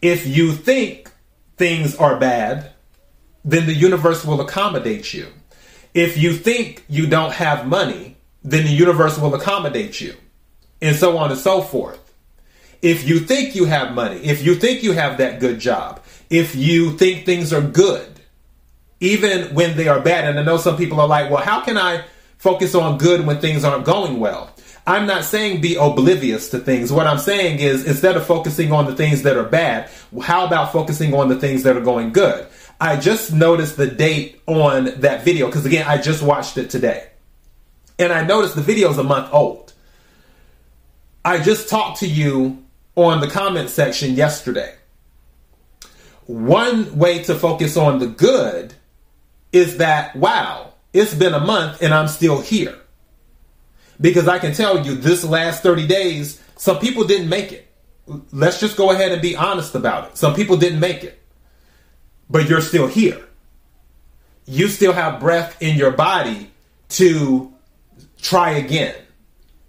If 0.00 0.26
you 0.26 0.52
think 0.52 1.10
things 1.56 1.96
are 1.96 2.18
bad, 2.18 2.72
then 3.44 3.66
the 3.66 3.74
universe 3.74 4.24
will 4.24 4.40
accommodate 4.40 5.12
you. 5.12 5.28
If 5.94 6.16
you 6.16 6.32
think 6.32 6.84
you 6.88 7.06
don't 7.06 7.32
have 7.32 7.66
money, 7.66 8.16
then 8.42 8.64
the 8.64 8.72
universe 8.72 9.18
will 9.18 9.34
accommodate 9.34 10.00
you. 10.00 10.14
And 10.80 10.96
so 10.96 11.18
on 11.18 11.30
and 11.30 11.38
so 11.38 11.60
forth. 11.60 11.98
If 12.80 13.08
you 13.08 13.20
think 13.20 13.54
you 13.54 13.66
have 13.66 13.94
money, 13.94 14.16
if 14.16 14.44
you 14.44 14.54
think 14.54 14.82
you 14.82 14.92
have 14.92 15.18
that 15.18 15.38
good 15.38 15.60
job, 15.60 16.01
if 16.32 16.56
you 16.56 16.96
think 16.98 17.24
things 17.24 17.52
are 17.52 17.62
good, 17.62 18.08
even 18.98 19.54
when 19.54 19.76
they 19.76 19.86
are 19.86 20.00
bad, 20.00 20.28
and 20.28 20.38
I 20.38 20.42
know 20.42 20.56
some 20.56 20.76
people 20.76 21.00
are 21.00 21.06
like, 21.06 21.30
well, 21.30 21.42
how 21.42 21.60
can 21.60 21.78
I 21.78 22.04
focus 22.42 22.74
on 22.74 22.98
good 22.98 23.24
when 23.24 23.38
things 23.38 23.62
aren't 23.62 23.84
going 23.84 24.18
well. 24.18 24.50
I'm 24.84 25.06
not 25.06 25.24
saying 25.24 25.60
be 25.60 25.76
oblivious 25.76 26.50
to 26.50 26.58
things. 26.58 26.92
What 26.92 27.06
I'm 27.06 27.18
saying 27.18 27.60
is 27.60 27.86
instead 27.86 28.16
of 28.16 28.26
focusing 28.26 28.72
on 28.72 28.86
the 28.86 28.96
things 28.96 29.22
that 29.22 29.36
are 29.36 29.44
bad, 29.44 29.88
how 30.20 30.44
about 30.44 30.72
focusing 30.72 31.14
on 31.14 31.28
the 31.28 31.36
things 31.36 31.62
that 31.62 31.76
are 31.76 31.80
going 31.80 32.12
good? 32.12 32.44
I 32.80 32.96
just 32.96 33.32
noticed 33.32 33.76
the 33.76 33.86
date 33.86 34.42
on 34.48 34.86
that 35.02 35.24
video 35.24 35.46
because 35.46 35.64
again, 35.64 35.86
I 35.86 35.98
just 35.98 36.20
watched 36.20 36.58
it 36.58 36.68
today. 36.68 37.10
And 37.96 38.12
I 38.12 38.24
noticed 38.24 38.56
the 38.56 38.60
video 38.60 38.90
is 38.90 38.98
a 38.98 39.04
month 39.04 39.32
old. 39.32 39.72
I 41.24 41.38
just 41.38 41.68
talked 41.68 42.00
to 42.00 42.08
you 42.08 42.64
on 42.96 43.20
the 43.20 43.28
comment 43.28 43.70
section 43.70 44.16
yesterday. 44.16 44.74
One 46.32 46.96
way 46.96 47.22
to 47.24 47.34
focus 47.34 47.76
on 47.76 47.98
the 47.98 48.06
good 48.06 48.72
is 49.52 49.76
that, 49.76 50.16
wow, 50.16 50.72
it's 50.94 51.14
been 51.14 51.34
a 51.34 51.40
month 51.40 51.82
and 51.82 51.92
I'm 51.92 52.08
still 52.08 52.40
here. 52.40 52.78
Because 54.00 54.26
I 54.26 54.38
can 54.38 54.54
tell 54.54 54.82
you 54.86 54.94
this 54.94 55.24
last 55.24 55.62
30 55.62 55.86
days, 55.86 56.42
some 56.56 56.78
people 56.78 57.04
didn't 57.04 57.28
make 57.28 57.52
it. 57.52 57.70
Let's 58.32 58.58
just 58.58 58.78
go 58.78 58.92
ahead 58.92 59.12
and 59.12 59.20
be 59.20 59.36
honest 59.36 59.74
about 59.74 60.08
it. 60.08 60.16
Some 60.16 60.34
people 60.34 60.56
didn't 60.56 60.80
make 60.80 61.04
it. 61.04 61.22
But 62.30 62.48
you're 62.48 62.62
still 62.62 62.86
here. 62.86 63.22
You 64.46 64.68
still 64.68 64.94
have 64.94 65.20
breath 65.20 65.60
in 65.60 65.76
your 65.76 65.90
body 65.90 66.50
to 66.90 67.52
try 68.22 68.52
again, 68.52 68.94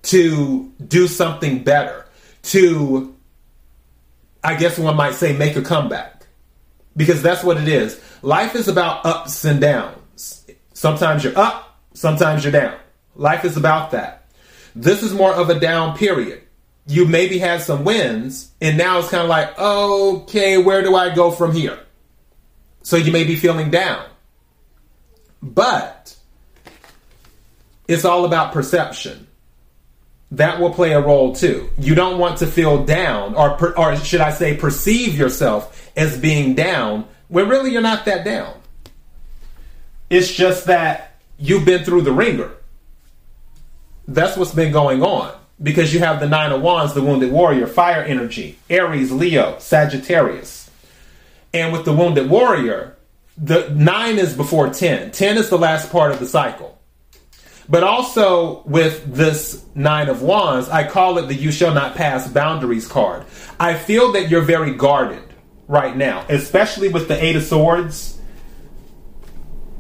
to 0.04 0.72
do 0.88 1.10
something 1.10 1.62
better, 1.62 2.06
to, 2.44 3.14
I 4.42 4.56
guess 4.56 4.80
one 4.80 4.96
might 4.96 5.16
say, 5.16 5.36
make 5.36 5.58
a 5.58 5.62
comeback. 5.62 6.13
Because 6.96 7.22
that's 7.22 7.44
what 7.44 7.58
it 7.58 7.68
is. 7.68 8.00
Life 8.22 8.56
is 8.56 8.68
about 8.68 9.06
ups 9.06 9.44
and 9.46 9.60
downs. 9.60 10.46
Sometimes 10.74 11.24
you're 11.24 11.38
up, 11.38 11.80
sometimes 11.94 12.44
you're 12.44 12.52
down. 12.52 12.78
Life 13.16 13.46
is 13.46 13.58
about 13.58 13.92
that. 13.92 14.28
This 14.76 15.04
is 15.04 15.14
more 15.14 15.34
of 15.34 15.50
a 15.50 15.60
down 15.60 15.98
period. 15.98 16.42
You 16.88 17.06
maybe 17.06 17.38
had 17.38 17.62
some 17.62 17.86
wins, 17.86 18.52
and 18.60 18.78
now 18.78 19.00
it's 19.00 19.10
kind 19.10 19.24
of 19.24 19.30
like, 19.30 19.58
okay, 19.58 20.58
where 20.58 20.82
do 20.82 20.96
I 20.96 21.14
go 21.16 21.32
from 21.32 21.54
here? 21.54 21.80
So 22.82 22.98
you 22.98 23.12
may 23.12 23.24
be 23.24 23.36
feeling 23.36 23.70
down. 23.70 24.06
But 25.42 26.16
it's 27.88 28.06
all 28.06 28.26
about 28.26 28.52
perception. 28.52 29.23
That 30.34 30.60
will 30.60 30.74
play 30.74 30.94
a 30.94 31.00
role 31.00 31.36
too. 31.36 31.70
You 31.78 31.94
don't 31.94 32.18
want 32.18 32.40
to 32.40 32.48
feel 32.48 32.84
down, 32.84 33.36
or, 33.36 33.78
or 33.78 33.96
should 33.98 34.22
I 34.22 34.32
say, 34.32 34.58
perceive 34.58 35.16
yourself 35.16 35.92
as 35.96 36.18
being 36.18 36.56
down 36.56 37.08
when 37.28 37.50
really 37.50 37.72
you're 37.72 37.82
not 37.82 38.06
that 38.06 38.26
down. 38.26 38.56
It's 40.10 40.34
just 40.34 40.66
that 40.66 41.20
you've 41.38 41.66
been 41.66 41.84
through 41.84 42.02
the 42.02 42.12
wringer. 42.12 42.52
That's 44.08 44.36
what's 44.36 44.54
been 44.54 44.72
going 44.72 45.04
on. 45.04 45.36
Because 45.62 45.94
you 45.94 46.00
have 46.00 46.20
the 46.20 46.28
Nine 46.28 46.52
of 46.52 46.62
Wands, 46.62 46.94
the 46.94 47.04
Wounded 47.04 47.32
Warrior, 47.32 47.68
Fire 47.68 48.02
Energy, 48.02 48.58
Aries, 48.70 49.12
Leo, 49.12 49.58
Sagittarius. 49.60 50.70
And 51.54 51.72
with 51.72 51.86
the 51.86 51.94
Wounded 51.94 52.30
Warrior, 52.30 52.98
the 53.38 53.70
nine 53.70 54.18
is 54.18 54.36
before 54.36 54.74
10. 54.74 55.12
10 55.12 55.38
is 55.38 55.50
the 55.50 55.58
last 55.58 55.92
part 55.92 56.12
of 56.12 56.20
the 56.20 56.26
cycle. 56.26 56.80
But 57.70 57.84
also 57.84 58.62
with 58.64 59.14
this 59.14 59.64
Nine 59.74 60.10
of 60.10 60.22
Wands, 60.22 60.70
I 60.70 60.88
call 60.88 61.18
it 61.18 61.28
the 61.28 61.34
You 61.34 61.52
Shall 61.52 61.74
Not 61.74 61.96
Pass 61.96 62.28
Boundaries 62.28 62.88
card. 62.88 63.26
I 63.60 63.76
feel 63.76 64.12
that 64.14 64.30
you're 64.30 64.42
very 64.42 64.74
guarded 64.74 65.24
right 65.68 65.96
now, 65.96 66.26
especially 66.30 66.90
with 66.90 67.08
the 67.08 67.24
Eight 67.24 67.36
of 67.36 67.44
Swords 67.44 68.20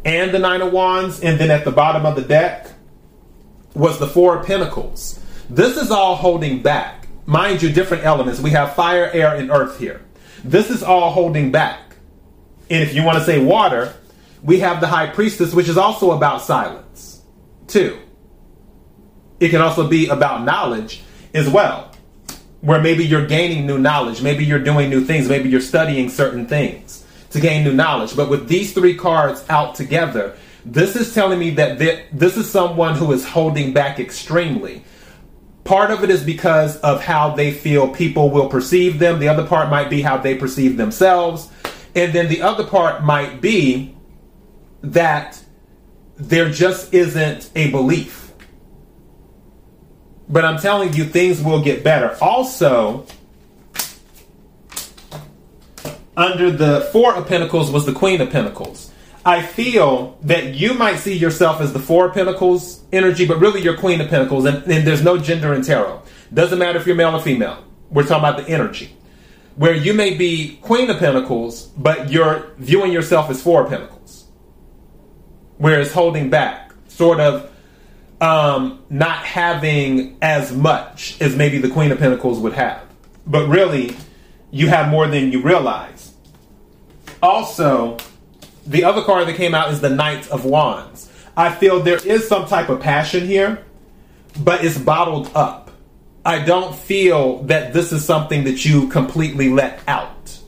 and 0.05 0.31
the 0.31 0.39
Nine 0.39 0.61
of 0.61 0.71
Wands, 0.71 1.21
and 1.21 1.39
then 1.39 1.51
at 1.51 1.65
the 1.65 1.71
bottom 1.71 2.05
of 2.05 2.15
the 2.15 2.21
deck 2.21 2.69
was 3.73 3.99
the 3.99 4.07
Four 4.07 4.39
of 4.39 4.45
Pentacles. 4.45 5.19
This 5.49 5.77
is 5.77 5.91
all 5.91 6.15
holding 6.15 6.61
back. 6.61 7.07
Mind 7.25 7.61
you, 7.61 7.71
different 7.71 8.03
elements. 8.03 8.39
We 8.39 8.51
have 8.51 8.75
fire, 8.75 9.09
air, 9.13 9.35
and 9.35 9.49
earth 9.49 9.79
here. 9.79 10.01
This 10.43 10.69
is 10.69 10.83
all 10.83 11.11
holding 11.11 11.51
back. 11.51 11.79
And 12.69 12.83
if 12.83 12.93
you 12.93 13.03
want 13.03 13.17
to 13.19 13.23
say 13.23 13.43
water, 13.43 13.93
we 14.41 14.59
have 14.59 14.81
the 14.81 14.87
High 14.87 15.07
Priestess, 15.07 15.53
which 15.53 15.69
is 15.69 15.77
also 15.77 16.11
about 16.11 16.41
silence, 16.41 17.12
too. 17.73 17.99
It 19.39 19.49
can 19.49 19.61
also 19.61 19.89
be 19.89 20.07
about 20.07 20.45
knowledge 20.45 21.01
as 21.33 21.49
well, 21.49 21.91
where 22.61 22.81
maybe 22.81 23.03
you're 23.03 23.25
gaining 23.25 23.65
new 23.65 23.77
knowledge, 23.77 24.21
maybe 24.21 24.45
you're 24.45 24.59
doing 24.59 24.89
new 24.89 25.03
things, 25.03 25.27
maybe 25.27 25.49
you're 25.49 25.59
studying 25.59 26.07
certain 26.07 26.45
things 26.45 27.03
to 27.31 27.41
gain 27.41 27.63
new 27.63 27.73
knowledge. 27.73 28.15
But 28.15 28.29
with 28.29 28.47
these 28.47 28.73
three 28.73 28.95
cards 28.95 29.43
out 29.49 29.75
together, 29.75 30.37
this 30.63 30.95
is 30.95 31.13
telling 31.13 31.39
me 31.39 31.49
that 31.51 31.77
this 32.13 32.37
is 32.37 32.49
someone 32.49 32.95
who 32.95 33.11
is 33.11 33.25
holding 33.25 33.73
back 33.73 33.99
extremely. 33.99 34.85
Part 35.65 35.91
of 35.91 36.03
it 36.03 36.09
is 36.09 36.23
because 36.23 36.77
of 36.81 37.01
how 37.01 37.35
they 37.35 37.51
feel 37.51 37.89
people 37.89 38.29
will 38.29 38.47
perceive 38.47 38.99
them. 38.99 39.19
The 39.19 39.29
other 39.29 39.45
part 39.45 39.69
might 39.69 39.89
be 39.89 40.01
how 40.01 40.17
they 40.17 40.35
perceive 40.35 40.77
themselves. 40.77 41.49
And 41.95 42.13
then 42.13 42.29
the 42.29 42.41
other 42.41 42.63
part 42.65 43.03
might 43.03 43.41
be 43.41 43.95
that 44.83 45.42
there 46.17 46.49
just 46.49 46.93
isn't 46.93 47.49
a 47.55 47.71
belief. 47.71 48.31
But 50.29 50.45
I'm 50.45 50.59
telling 50.59 50.93
you, 50.93 51.05
things 51.05 51.41
will 51.41 51.61
get 51.61 51.83
better. 51.83 52.17
Also, 52.21 53.05
under 56.15 56.51
the 56.51 56.89
Four 56.91 57.15
of 57.15 57.27
Pentacles 57.27 57.71
was 57.71 57.85
the 57.85 57.93
Queen 57.93 58.21
of 58.21 58.29
Pentacles. 58.29 58.91
I 59.25 59.41
feel 59.41 60.17
that 60.23 60.53
you 60.53 60.73
might 60.73 60.97
see 60.97 61.15
yourself 61.15 61.61
as 61.61 61.71
the 61.71 61.79
Four 61.79 62.07
of 62.07 62.13
Pentacles 62.13 62.83
energy, 62.91 63.25
but 63.25 63.39
really 63.39 63.61
you're 63.61 63.77
Queen 63.77 64.01
of 64.01 64.09
Pentacles, 64.09 64.45
and, 64.45 64.57
and 64.69 64.85
there's 64.85 65.03
no 65.03 65.17
gender 65.17 65.53
in 65.53 65.61
tarot. 65.61 66.01
Doesn't 66.33 66.59
matter 66.59 66.79
if 66.79 66.85
you're 66.85 66.95
male 66.95 67.15
or 67.15 67.21
female. 67.21 67.63
We're 67.89 68.03
talking 68.03 68.17
about 68.17 68.37
the 68.37 68.51
energy. 68.51 68.95
Where 69.55 69.75
you 69.75 69.93
may 69.93 70.15
be 70.15 70.57
Queen 70.61 70.89
of 70.89 70.97
Pentacles, 70.97 71.67
but 71.77 72.11
you're 72.11 72.51
viewing 72.57 72.91
yourself 72.91 73.29
as 73.29 73.41
Four 73.41 73.63
of 73.63 73.69
Pentacles. 73.69 73.92
Whereas 75.57 75.93
holding 75.93 76.29
back, 76.29 76.73
sort 76.87 77.19
of 77.19 77.51
um, 78.21 78.83
not 78.89 79.25
having 79.25 80.17
as 80.21 80.51
much 80.51 81.19
as 81.21 81.35
maybe 81.35 81.57
the 81.57 81.69
Queen 81.69 81.91
of 81.91 81.99
Pentacles 81.99 82.39
would 82.39 82.53
have. 82.53 82.81
But 83.27 83.47
really, 83.47 83.95
you 84.51 84.67
have 84.69 84.89
more 84.89 85.07
than 85.07 85.31
you 85.31 85.41
realize. 85.41 86.13
Also, 87.21 87.97
the 88.65 88.83
other 88.83 89.01
card 89.03 89.27
that 89.27 89.35
came 89.35 89.53
out 89.53 89.71
is 89.71 89.81
the 89.81 89.89
Knight 89.89 90.29
of 90.29 90.45
Wands. 90.45 91.09
I 91.35 91.53
feel 91.53 91.81
there 91.81 92.05
is 92.05 92.27
some 92.27 92.47
type 92.47 92.69
of 92.69 92.79
passion 92.79 93.25
here, 93.27 93.63
but 94.39 94.63
it's 94.63 94.77
bottled 94.77 95.31
up. 95.35 95.71
I 96.25 96.39
don't 96.39 96.73
feel 96.73 97.43
that 97.43 97.73
this 97.73 97.91
is 97.91 98.05
something 98.05 98.45
that 98.45 98.63
you 98.63 98.87
completely 98.87 99.49
let 99.49 99.81
out. 99.87 100.39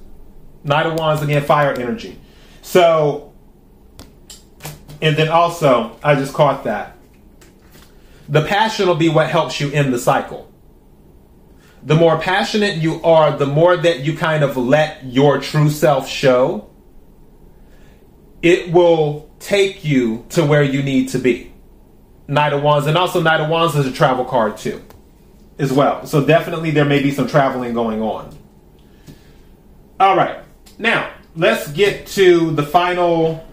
Knight 0.64 0.86
of 0.86 0.94
Wands, 0.98 1.22
again, 1.22 1.44
fire 1.44 1.74
energy. 1.74 2.18
So, 2.62 3.34
and 5.02 5.16
then 5.16 5.30
also, 5.30 5.98
I 6.04 6.16
just 6.16 6.34
caught 6.34 6.64
that. 6.64 6.96
The 8.28 8.44
passion 8.44 8.88
will 8.88 8.96
be 8.96 9.10
what 9.10 9.30
helps 9.30 9.60
you 9.60 9.70
in 9.70 9.92
the 9.92 10.00
cycle. 10.00 10.52
The 11.84 11.96
more 11.96 12.20
passionate 12.20 12.78
you 12.78 13.02
are, 13.04 13.38
the 13.38 13.46
more 13.46 13.78
that 13.78 14.00
you 14.00 14.18
kind 14.18 14.44
of 14.44 14.58
let 14.58 15.06
your 15.06 15.40
true 15.40 15.70
self 15.70 16.10
show 16.10 16.70
it 18.46 18.72
will 18.72 19.28
take 19.40 19.84
you 19.84 20.24
to 20.30 20.46
where 20.46 20.62
you 20.62 20.84
need 20.84 21.10
to 21.10 21.18
be. 21.18 21.52
Knight 22.28 22.54
of 22.54 22.62
Wands, 22.62 22.86
and 22.86 22.96
also 22.96 23.20
Knight 23.20 23.42
of 23.42 23.50
Wands 23.50 23.75
is 23.75 23.88
a 23.88 23.92
travel 23.92 24.24
card 24.24 24.58
too, 24.58 24.84
as 25.58 25.74
well. 25.74 26.05
So 26.05 26.24
definitely 26.24 26.70
there 26.70 26.86
may 26.86 27.01
be 27.01 27.10
some 27.10 27.27
traveling 27.27 27.74
going 27.74 28.03
on. 28.03 28.38
All 30.00 30.16
right, 30.16 30.40
now 30.77 31.12
let's 31.36 31.72
get 31.72 32.05
to 32.08 32.51
the 32.51 32.62
final 32.62 33.45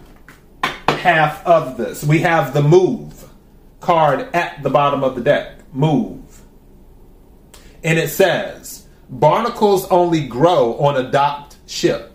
half 1.03 1.45
of 1.45 1.77
this. 1.77 2.03
We 2.03 2.19
have 2.19 2.53
the 2.53 2.61
move 2.61 3.29
card 3.79 4.33
at 4.33 4.63
the 4.63 4.69
bottom 4.69 5.03
of 5.03 5.15
the 5.15 5.21
deck. 5.21 5.59
Move. 5.73 6.41
And 7.83 7.99
it 7.99 8.09
says, 8.09 8.87
Barnacles 9.09 9.85
only 9.89 10.25
grow 10.27 10.77
on 10.79 10.97
a 10.97 11.11
docked 11.11 11.57
ship 11.65 12.13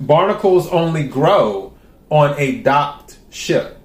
barnacles 0.00 0.68
only 0.68 1.06
grow 1.06 1.74
on 2.10 2.34
a 2.38 2.62
docked 2.62 3.18
ship. 3.30 3.76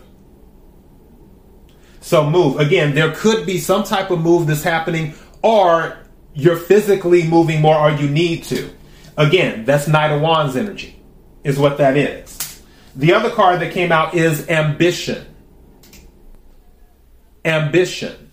So 2.01 2.29
move. 2.29 2.59
Again, 2.59 2.95
there 2.95 3.13
could 3.13 3.45
be 3.45 3.59
some 3.59 3.83
type 3.83 4.11
of 4.11 4.19
move 4.21 4.47
that's 4.47 4.63
happening, 4.63 5.13
or 5.41 5.97
you're 6.33 6.57
physically 6.57 7.27
moving 7.27 7.61
more, 7.61 7.77
or 7.77 7.91
you 7.91 8.09
need 8.09 8.43
to. 8.45 8.69
Again, 9.17 9.65
that's 9.65 9.87
Knight 9.87 10.11
of 10.11 10.21
Wands 10.21 10.55
energy, 10.55 11.01
is 11.43 11.57
what 11.57 11.77
that 11.77 11.95
is. 11.95 12.37
The 12.95 13.13
other 13.13 13.29
card 13.29 13.62
that 13.62 13.73
came 13.73 13.91
out 13.91 14.13
is 14.13 14.49
Ambition. 14.49 15.25
Ambition. 17.43 18.32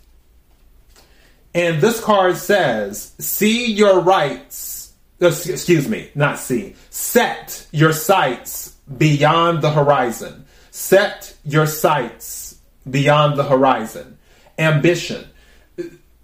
And 1.54 1.80
this 1.80 2.02
card 2.02 2.36
says, 2.36 3.12
see 3.18 3.72
your 3.72 4.00
rights 4.00 4.80
uh, 5.22 5.26
excuse 5.26 5.86
me, 5.86 6.10
not 6.14 6.38
see. 6.38 6.74
Set 6.88 7.66
your 7.72 7.92
sights 7.92 8.76
beyond 8.96 9.60
the 9.60 9.70
horizon. 9.70 10.46
Set 10.70 11.36
your 11.44 11.66
sights 11.66 12.58
beyond 12.88 13.38
the 13.38 13.44
horizon. 13.44 14.16
Ambition. 14.58 15.28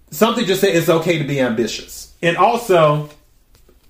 Something 0.09 0.45
just 0.45 0.61
say 0.61 0.73
it's 0.73 0.89
okay 0.89 1.19
to 1.19 1.25
be 1.25 1.39
ambitious. 1.39 2.13
And 2.23 2.37
also, 2.37 3.09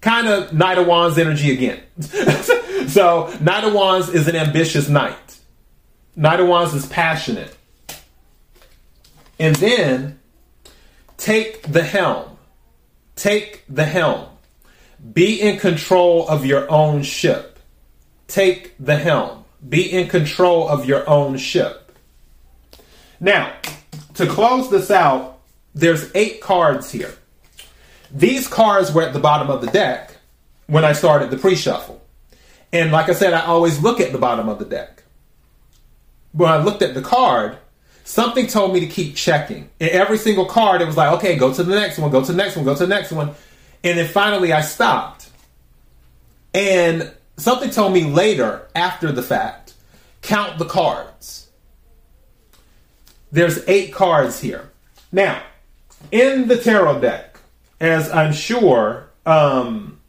kind 0.02 0.28
of 0.28 0.52
Knight 0.52 0.78
of 0.78 0.88
Wands 0.88 1.18
energy 1.18 1.54
again. 1.54 1.82
so, 2.88 3.36
Knight 3.42 3.64
of 3.64 3.74
Wands 3.74 4.10
is 4.10 4.28
an 4.28 4.36
ambitious 4.36 4.90
knight. 4.90 5.40
Knight 6.16 6.40
of 6.40 6.48
Wands 6.48 6.74
is 6.74 6.86
passionate. 6.86 7.56
And 9.40 9.56
then, 9.56 10.20
take 11.18 11.64
the 11.64 11.84
helm. 11.84 12.38
Take 13.16 13.64
the 13.70 13.86
helm. 13.86 14.28
Be 15.14 15.42
in 15.42 15.60
control 15.60 16.28
of 16.28 16.46
your 16.46 16.70
own 16.70 17.04
ship. 17.04 17.60
Take 18.28 18.74
the 18.80 18.98
helm. 18.98 19.46
Be 19.68 19.92
in 19.92 20.08
control 20.08 20.68
of 20.68 20.86
your 20.86 21.08
own 21.10 21.38
ship. 21.38 21.96
Now, 23.20 23.54
to 24.16 24.28
close 24.28 24.70
this 24.70 24.92
out, 24.92 25.40
there's 25.74 26.12
eight 26.16 26.42
cards 26.42 26.92
here. 26.92 27.14
These 28.12 28.48
cards 28.48 28.92
were 28.92 29.02
at 29.02 29.14
the 29.14 29.20
bottom 29.20 29.50
of 29.50 29.62
the 29.62 29.68
deck 29.68 30.16
when 30.68 30.86
I 30.86 30.94
started 30.94 31.32
the 31.32 31.38
pre 31.38 31.56
shuffle. 31.56 32.02
And 32.78 32.92
like 32.92 33.10
I 33.10 33.14
said, 33.14 33.34
I 33.34 33.44
always 33.46 33.82
look 33.82 34.00
at 34.00 34.12
the 34.12 34.20
bottom 34.20 34.48
of 34.48 34.60
the 34.60 34.66
deck. 34.66 35.02
When 36.32 36.52
I 36.52 36.58
looked 36.58 36.84
at 36.84 36.94
the 36.94 37.02
card, 37.02 37.58
something 38.04 38.46
told 38.46 38.72
me 38.72 38.82
to 38.82 38.86
keep 38.86 39.16
checking. 39.16 39.72
In 39.80 39.90
every 39.90 40.20
single 40.20 40.46
card, 40.46 40.84
it 40.84 40.86
was 40.86 40.96
like, 40.96 41.12
okay, 41.14 41.38
go 41.38 41.52
to 41.52 41.64
the 41.64 41.74
next 41.74 41.98
one, 41.98 42.12
go 42.12 42.24
to 42.24 42.32
the 42.32 42.38
next 42.38 42.56
one, 42.56 42.66
go 42.66 42.76
to 42.76 42.86
the 42.86 42.88
next 42.88 43.12
one. 43.12 43.32
And 43.84 43.98
then 43.98 44.08
finally 44.08 44.54
I 44.54 44.62
stopped. 44.62 45.28
And 46.54 47.12
something 47.38 47.72
told 47.72 47.94
me 47.94 48.04
later, 48.04 48.68
after 48.76 49.12
the 49.12 49.24
fact, 49.24 49.74
count 50.22 50.60
the 50.60 50.66
cards. 50.66 51.50
There's 53.32 53.68
eight 53.68 53.92
cards 53.92 54.40
here. 54.40 54.70
Now, 55.12 55.42
in 56.12 56.48
the 56.48 56.58
tarot 56.58 57.02
deck, 57.02 57.40
as 57.82 58.12
I'm 58.12 58.34
sure 58.34 59.10
um, 59.26 60.00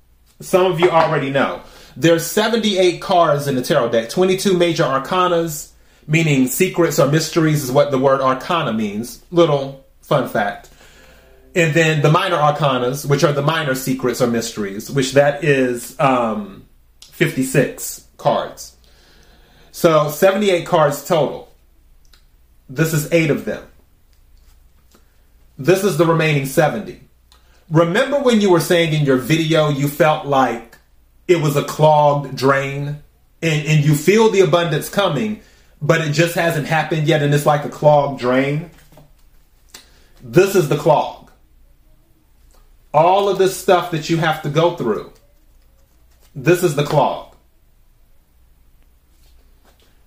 some 0.41 0.71
of 0.71 0.81
you 0.81 0.91
already 0.91 1.31
know, 1.31 1.63
there's 2.01 2.25
78 2.25 3.01
cards 3.01 3.49
in 3.49 3.57
the 3.57 3.63
tarot 3.63 3.91
deck, 3.91 4.09
22 4.09 4.57
major 4.57 4.85
arcanas, 4.85 5.73
meaning 6.07 6.47
secrets 6.47 6.99
or 6.99 7.11
mysteries 7.11 7.65
is 7.65 7.73
what 7.73 7.91
the 7.91 7.99
word 7.99 8.21
arcana 8.21 8.73
means. 8.73 9.23
Little 9.31 9.85
fun 10.01 10.29
fact 10.29 10.71
and 11.59 11.75
then 11.75 12.03
the 12.03 12.11
minor 12.11 12.37
arcanas, 12.37 13.05
which 13.09 13.25
are 13.25 13.33
the 13.33 13.43
minor 13.43 13.75
secrets 13.75 14.21
or 14.21 14.27
mysteries, 14.29 14.91
which 14.91 15.13
that 15.13 15.43
is 15.43 15.99
um, 15.99 16.67
56 17.03 18.07
cards. 18.17 18.77
So 19.73 20.09
78 20.09 20.67
cards 20.67 21.05
total. 21.05 21.53
This 22.69 22.93
is 22.93 23.13
eight 23.13 23.31
of 23.31 23.45
them. 23.45 23.65
This 25.57 25.83
is 25.83 25.97
the 25.97 26.07
remaining 26.07 26.47
70. 26.47 27.01
Remember 27.71 28.21
when 28.21 28.41
you 28.41 28.51
were 28.51 28.61
saying 28.61 28.93
in 28.93 29.05
your 29.05 29.17
video 29.17 29.69
you 29.69 29.89
felt 29.89 30.27
like 30.27 30.68
it 31.29 31.41
was 31.41 31.55
a 31.57 31.65
clogged 31.65 32.35
drain 32.35 33.03
and, 33.41 33.67
and 33.67 33.85
you 33.85 33.95
feel 33.95 34.31
the 34.31 34.41
abundance 34.41 34.89
coming, 34.89 35.43
but 35.81 36.01
it 36.01 36.13
just 36.13 36.35
hasn't 36.35 36.67
happened 36.67 37.07
yet 37.07 37.23
and 37.23 37.33
it's 37.33 37.47
like 37.47 37.65
a 37.65 37.69
clogged 37.69 38.19
drain? 38.19 38.71
This 40.21 40.57
is 40.57 40.69
the 40.69 40.77
clog 40.77 41.19
all 42.93 43.29
of 43.29 43.39
this 43.39 43.57
stuff 43.57 43.91
that 43.91 44.09
you 44.09 44.17
have 44.17 44.43
to 44.43 44.49
go 44.49 44.77
through. 44.77 45.13
This 46.35 46.63
is 46.63 46.75
the 46.75 46.85
clog. 46.85 47.35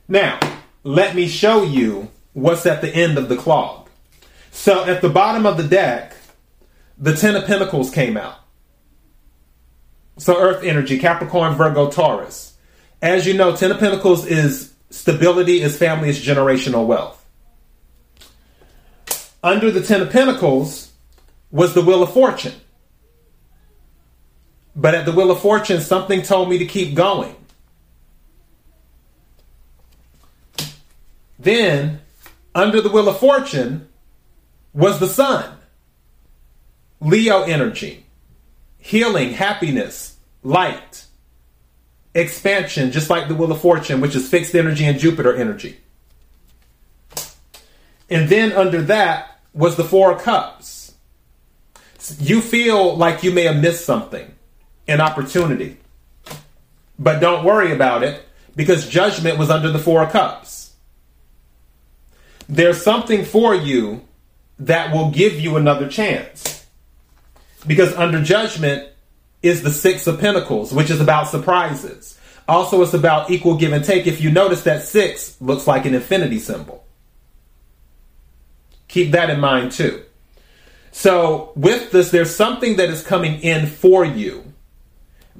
Now, 0.08 0.40
let 0.84 1.16
me 1.16 1.28
show 1.28 1.64
you 1.64 2.12
what's 2.34 2.66
at 2.66 2.82
the 2.82 2.94
end 2.94 3.18
of 3.18 3.30
the 3.30 3.38
clog. 3.38 3.88
So 4.52 4.84
at 4.84 5.02
the 5.02 5.10
bottom 5.10 5.46
of 5.46 5.58
the 5.58 5.68
deck, 5.68 6.16
the 6.98 7.16
Ten 7.16 7.36
of 7.36 7.46
Pentacles 7.46 7.92
came 7.92 8.18
out. 8.18 8.36
So 10.17 10.39
Earth 10.39 10.63
energy, 10.63 11.00
Capricorn, 11.00 11.56
Virgo, 11.56 11.89
Taurus. 11.89 12.56
As 13.02 13.26
you 13.26 13.34
know, 13.34 13.56
Ten 13.56 13.71
of 13.71 13.80
Pentacles 13.80 14.26
is 14.26 14.74
stability, 14.89 15.62
is 15.62 15.78
family, 15.78 16.10
is 16.10 16.19
generational 16.19 16.86
wealth. 16.86 17.17
Under 19.43 19.71
the 19.71 19.82
Ten 19.82 20.02
of 20.02 20.12
Pentacles 20.12 20.91
was 21.50 21.74
the 21.74 21.82
Wheel 21.82 22.04
of 22.04 22.13
Fortune. 22.13 22.54
But 24.76 24.95
at 24.95 25.06
the 25.06 25.12
Wheel 25.12 25.32
of 25.32 25.41
Fortune, 25.41 25.82
something 25.82 26.21
told 26.21 26.50
me 26.50 26.60
to 26.60 26.65
keep 26.65 26.95
going. 26.95 27.36
Then, 31.39 32.02
under 32.54 32.82
the 32.82 32.89
Wheel 32.89 33.10
of 33.10 33.19
Fortune 33.19 33.89
was 34.74 35.00
the 35.00 35.08
Sun. 35.08 35.58
Leo 37.00 37.41
energy, 37.41 38.06
healing, 38.82 39.32
happiness, 39.32 40.17
light, 40.44 41.06
expansion, 42.13 42.91
just 42.91 43.10
like 43.10 43.28
the 43.28 43.36
Wheel 43.36 43.52
of 43.52 43.62
Fortune, 43.62 44.02
which 44.02 44.15
is 44.15 44.28
fixed 44.28 44.54
energy 44.54 44.86
and 44.86 45.00
Jupiter 45.00 45.34
energy. 45.36 45.78
And 48.10 48.28
then 48.28 48.52
under 48.52 48.82
that 48.84 49.39
was 49.54 49.78
the 49.78 49.86
Four 49.86 50.20
Cups. 50.20 50.94
You 52.20 52.41
feel 52.41 52.98
like 52.98 53.24
you 53.24 53.32
may 53.32 53.44
have 53.44 53.62
missed 53.62 53.86
something, 53.86 54.34
an 54.88 55.00
opportunity. 55.00 55.78
But 57.00 57.20
don't 57.20 57.46
worry 57.46 57.72
about 57.72 58.04
it 58.04 58.26
because 58.56 58.89
judgment 58.89 59.38
was 59.38 59.50
under 59.50 59.72
the 59.72 59.80
Four 59.80 60.06
Cups. 60.08 60.74
There's 62.50 62.84
something 62.84 63.24
for 63.24 63.56
you 63.56 64.02
that 64.60 64.94
will 64.94 65.12
give 65.12 65.39
you 65.39 65.56
another 65.56 65.88
chance. 65.88 66.61
Because 67.65 67.93
under 67.95 68.21
judgment 68.21 68.89
is 69.41 69.63
the 69.63 69.71
Six 69.71 70.08
of 70.08 70.19
Pentacles, 70.19 70.74
which 70.74 70.89
is 70.89 71.02
about 71.02 71.28
surprises. 71.28 72.17
Also, 72.47 72.82
it's 72.82 72.93
about 72.93 73.32
equal 73.32 73.56
give 73.56 73.71
and 73.71 73.84
take. 73.84 74.08
If 74.08 74.21
you 74.21 74.30
notice 74.32 74.63
that 74.63 74.84
six 74.84 75.39
looks 75.39 75.67
like 75.67 75.86
an 75.86 75.93
infinity 75.93 76.39
symbol. 76.39 76.86
Keep 78.88 79.12
that 79.12 79.30
in 79.30 79.39
mind 79.39 79.71
too. 79.71 80.04
So, 80.91 81.54
with 81.56 81.91
this, 81.91 82.12
there's 82.12 82.36
something 82.36 82.76
that 82.76 82.89
is 82.89 83.04
coming 83.04 83.39
in 83.41 83.67
for 83.67 84.04
you 84.04 84.54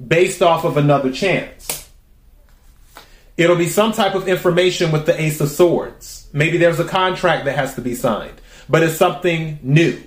based 0.08 0.40
off 0.40 0.64
of 0.64 0.78
another 0.78 1.12
chance. 1.12 1.90
It'll 3.36 3.56
be 3.56 3.68
some 3.68 3.92
type 3.92 4.14
of 4.14 4.28
information 4.28 4.90
with 4.90 5.04
the 5.04 5.20
Ace 5.20 5.40
of 5.40 5.50
Swords. 5.50 6.28
Maybe 6.32 6.56
there's 6.56 6.80
a 6.80 6.84
contract 6.84 7.44
that 7.44 7.56
has 7.56 7.74
to 7.74 7.82
be 7.82 7.94
signed, 7.94 8.40
but 8.68 8.82
it's 8.82 8.96
something 8.96 9.58
new 9.62 10.02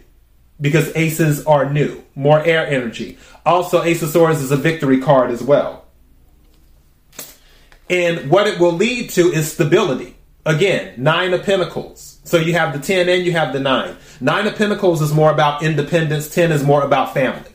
because 0.59 0.95
aces 0.95 1.45
are 1.45 1.69
new, 1.71 2.03
more 2.15 2.43
air 2.43 2.65
energy. 2.65 3.17
Also, 3.45 3.83
Ace 3.83 4.01
of 4.01 4.09
Swords 4.09 4.41
is 4.41 4.51
a 4.51 4.57
victory 4.57 4.99
card 4.99 5.31
as 5.31 5.43
well. 5.43 5.85
And 7.89 8.29
what 8.31 8.47
it 8.47 8.59
will 8.59 8.71
lead 8.71 9.11
to 9.11 9.31
is 9.31 9.51
stability. 9.51 10.15
Again, 10.45 10.93
Nine 10.97 11.33
of 11.33 11.43
Pentacles. 11.43 12.19
So 12.23 12.37
you 12.37 12.53
have 12.53 12.73
the 12.73 12.79
10 12.79 13.09
and 13.09 13.23
you 13.23 13.31
have 13.33 13.53
the 13.53 13.59
9. 13.59 13.95
Nine 14.21 14.47
of 14.47 14.55
Pentacles 14.55 15.01
is 15.01 15.13
more 15.13 15.31
about 15.31 15.63
independence, 15.63 16.33
10 16.33 16.51
is 16.51 16.63
more 16.63 16.83
about 16.83 17.13
family. 17.13 17.51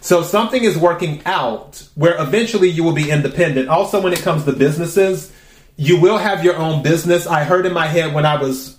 So 0.00 0.22
something 0.22 0.64
is 0.64 0.76
working 0.76 1.22
out 1.26 1.86
where 1.94 2.20
eventually 2.20 2.68
you 2.68 2.82
will 2.82 2.92
be 2.92 3.10
independent. 3.10 3.68
Also, 3.68 4.00
when 4.00 4.12
it 4.12 4.20
comes 4.20 4.44
to 4.44 4.52
businesses, 4.52 5.32
you 5.76 6.00
will 6.00 6.18
have 6.18 6.44
your 6.44 6.56
own 6.56 6.82
business. 6.82 7.26
I 7.26 7.44
heard 7.44 7.66
in 7.66 7.72
my 7.72 7.86
head 7.86 8.12
when 8.12 8.26
I 8.26 8.40
was 8.40 8.78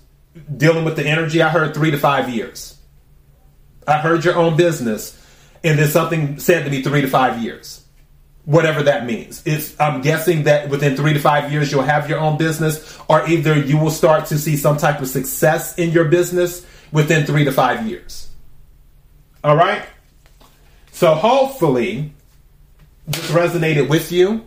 dealing 0.56 0.86
with 0.86 0.96
the 0.96 1.06
energy, 1.06 1.42
I 1.42 1.50
heard 1.50 1.74
three 1.74 1.92
to 1.92 1.98
five 1.98 2.30
years. 2.30 2.78
I 3.88 3.98
heard 3.98 4.24
your 4.24 4.36
own 4.36 4.56
business, 4.56 5.20
and 5.64 5.78
then 5.78 5.90
something 5.90 6.40
said 6.40 6.64
to 6.66 6.72
me 6.72 6.82
three 6.82 7.02
to 7.02 7.08
five 7.08 7.42
years 7.44 7.84
whatever 8.46 8.84
that 8.84 9.06
means. 9.06 9.42
It's 9.46 9.80
I'm 9.80 10.02
guessing 10.02 10.44
that 10.44 10.70
within 10.70 10.96
three 10.96 11.14
to 11.14 11.20
five 11.20 11.52
years 11.52 11.72
you'll 11.72 11.84
have 11.84 12.10
your 12.10 12.20
own 12.20 12.38
business, 12.38 13.00
or 13.08 13.28
either 13.28 13.58
you 13.58 13.78
will 13.78 13.92
start 13.92 14.28
to 14.28 14.38
see 14.38 14.58
some 14.58 14.78
type 14.78 15.02
of 15.02 15.08
success 15.08 15.78
in 15.78 15.92
your 15.92 16.06
business 16.06 16.66
within 16.92 17.26
three 17.26 17.46
to 17.46 17.52
five 17.52 17.88
years. 17.88 18.30
All 19.44 19.56
right. 19.56 19.84
So 20.92 21.16
hopefully 21.16 22.14
this 23.08 23.32
resonated 23.32 23.90
with 23.90 24.12
you. 24.12 24.46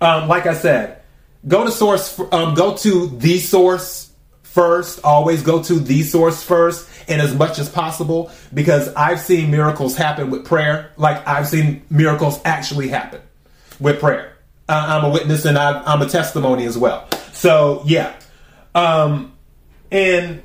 Um, 0.00 0.28
like 0.28 0.46
I 0.46 0.54
said, 0.54 1.02
go 1.46 1.64
to 1.64 1.70
source. 1.70 2.18
Um, 2.32 2.54
go 2.54 2.76
to 2.76 3.08
the 3.08 3.38
source 3.38 4.09
first. 4.52 5.00
Always 5.04 5.42
go 5.42 5.62
to 5.62 5.74
the 5.74 6.02
source 6.02 6.42
first 6.42 6.88
and 7.08 7.20
as 7.20 7.34
much 7.34 7.58
as 7.58 7.68
possible 7.68 8.30
because 8.52 8.92
I've 8.94 9.20
seen 9.20 9.50
miracles 9.50 9.96
happen 9.96 10.30
with 10.30 10.44
prayer. 10.44 10.92
Like 10.96 11.26
I've 11.26 11.48
seen 11.48 11.82
miracles 11.90 12.40
actually 12.44 12.88
happen 12.88 13.20
with 13.78 14.00
prayer. 14.00 14.36
Uh, 14.68 14.86
I'm 14.88 15.04
a 15.04 15.10
witness 15.10 15.44
and 15.44 15.58
i 15.58 15.92
am 15.92 16.02
a 16.02 16.08
testimony 16.08 16.64
as 16.64 16.78
well. 16.78 17.08
So 17.32 17.82
yeah, 17.86 18.14
um, 18.74 19.32
and 19.90 20.42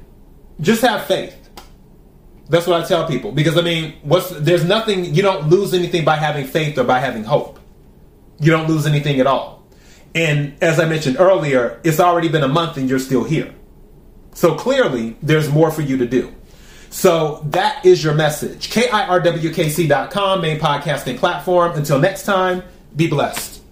just 0.62 0.82
have 0.82 1.06
faith. 1.06 1.36
That's 2.48 2.68
what 2.68 2.82
I 2.82 2.88
tell 2.88 3.08
people 3.08 3.32
because 3.32 3.58
I 3.58 3.62
mean, 3.62 3.96
what's 4.04 4.30
there's 4.30 4.64
nothing 4.64 5.14
you 5.14 5.22
don't 5.22 5.50
lose 5.50 5.74
anything 5.74 6.06
by 6.06 6.16
having 6.16 6.46
faith 6.46 6.78
or 6.78 6.84
by 6.84 7.00
having 7.00 7.24
hope. 7.24 7.60
You 8.40 8.52
don't 8.52 8.68
lose 8.68 8.86
anything 8.86 9.20
at 9.20 9.28
all. 9.28 9.68
And 10.14 10.56
as 10.62 10.80
I 10.80 10.86
mentioned 10.86 11.18
earlier, 11.20 11.80
it's 11.84 12.00
already 12.00 12.30
been 12.30 12.44
a 12.44 12.48
month 12.48 12.78
and 12.78 12.90
you're 12.90 13.00
still 13.00 13.24
here. 13.24 13.54
So 14.36 14.54
clearly, 14.56 15.18
there's 15.24 15.50
more 15.50 15.72
for 15.72 15.82
you 15.82 15.98
to 15.98 16.06
do. 16.06 16.32
So 16.90 17.42
that 17.50 17.86
is 17.86 18.04
your 18.04 18.14
message. 18.14 18.70
KIRWKC.com, 18.70 20.42
main 20.42 20.60
podcasting 20.60 21.18
platform. 21.18 21.72
Until 21.72 22.00
next 22.00 22.24
time, 22.24 22.64
be 22.96 23.08
blessed. 23.08 23.65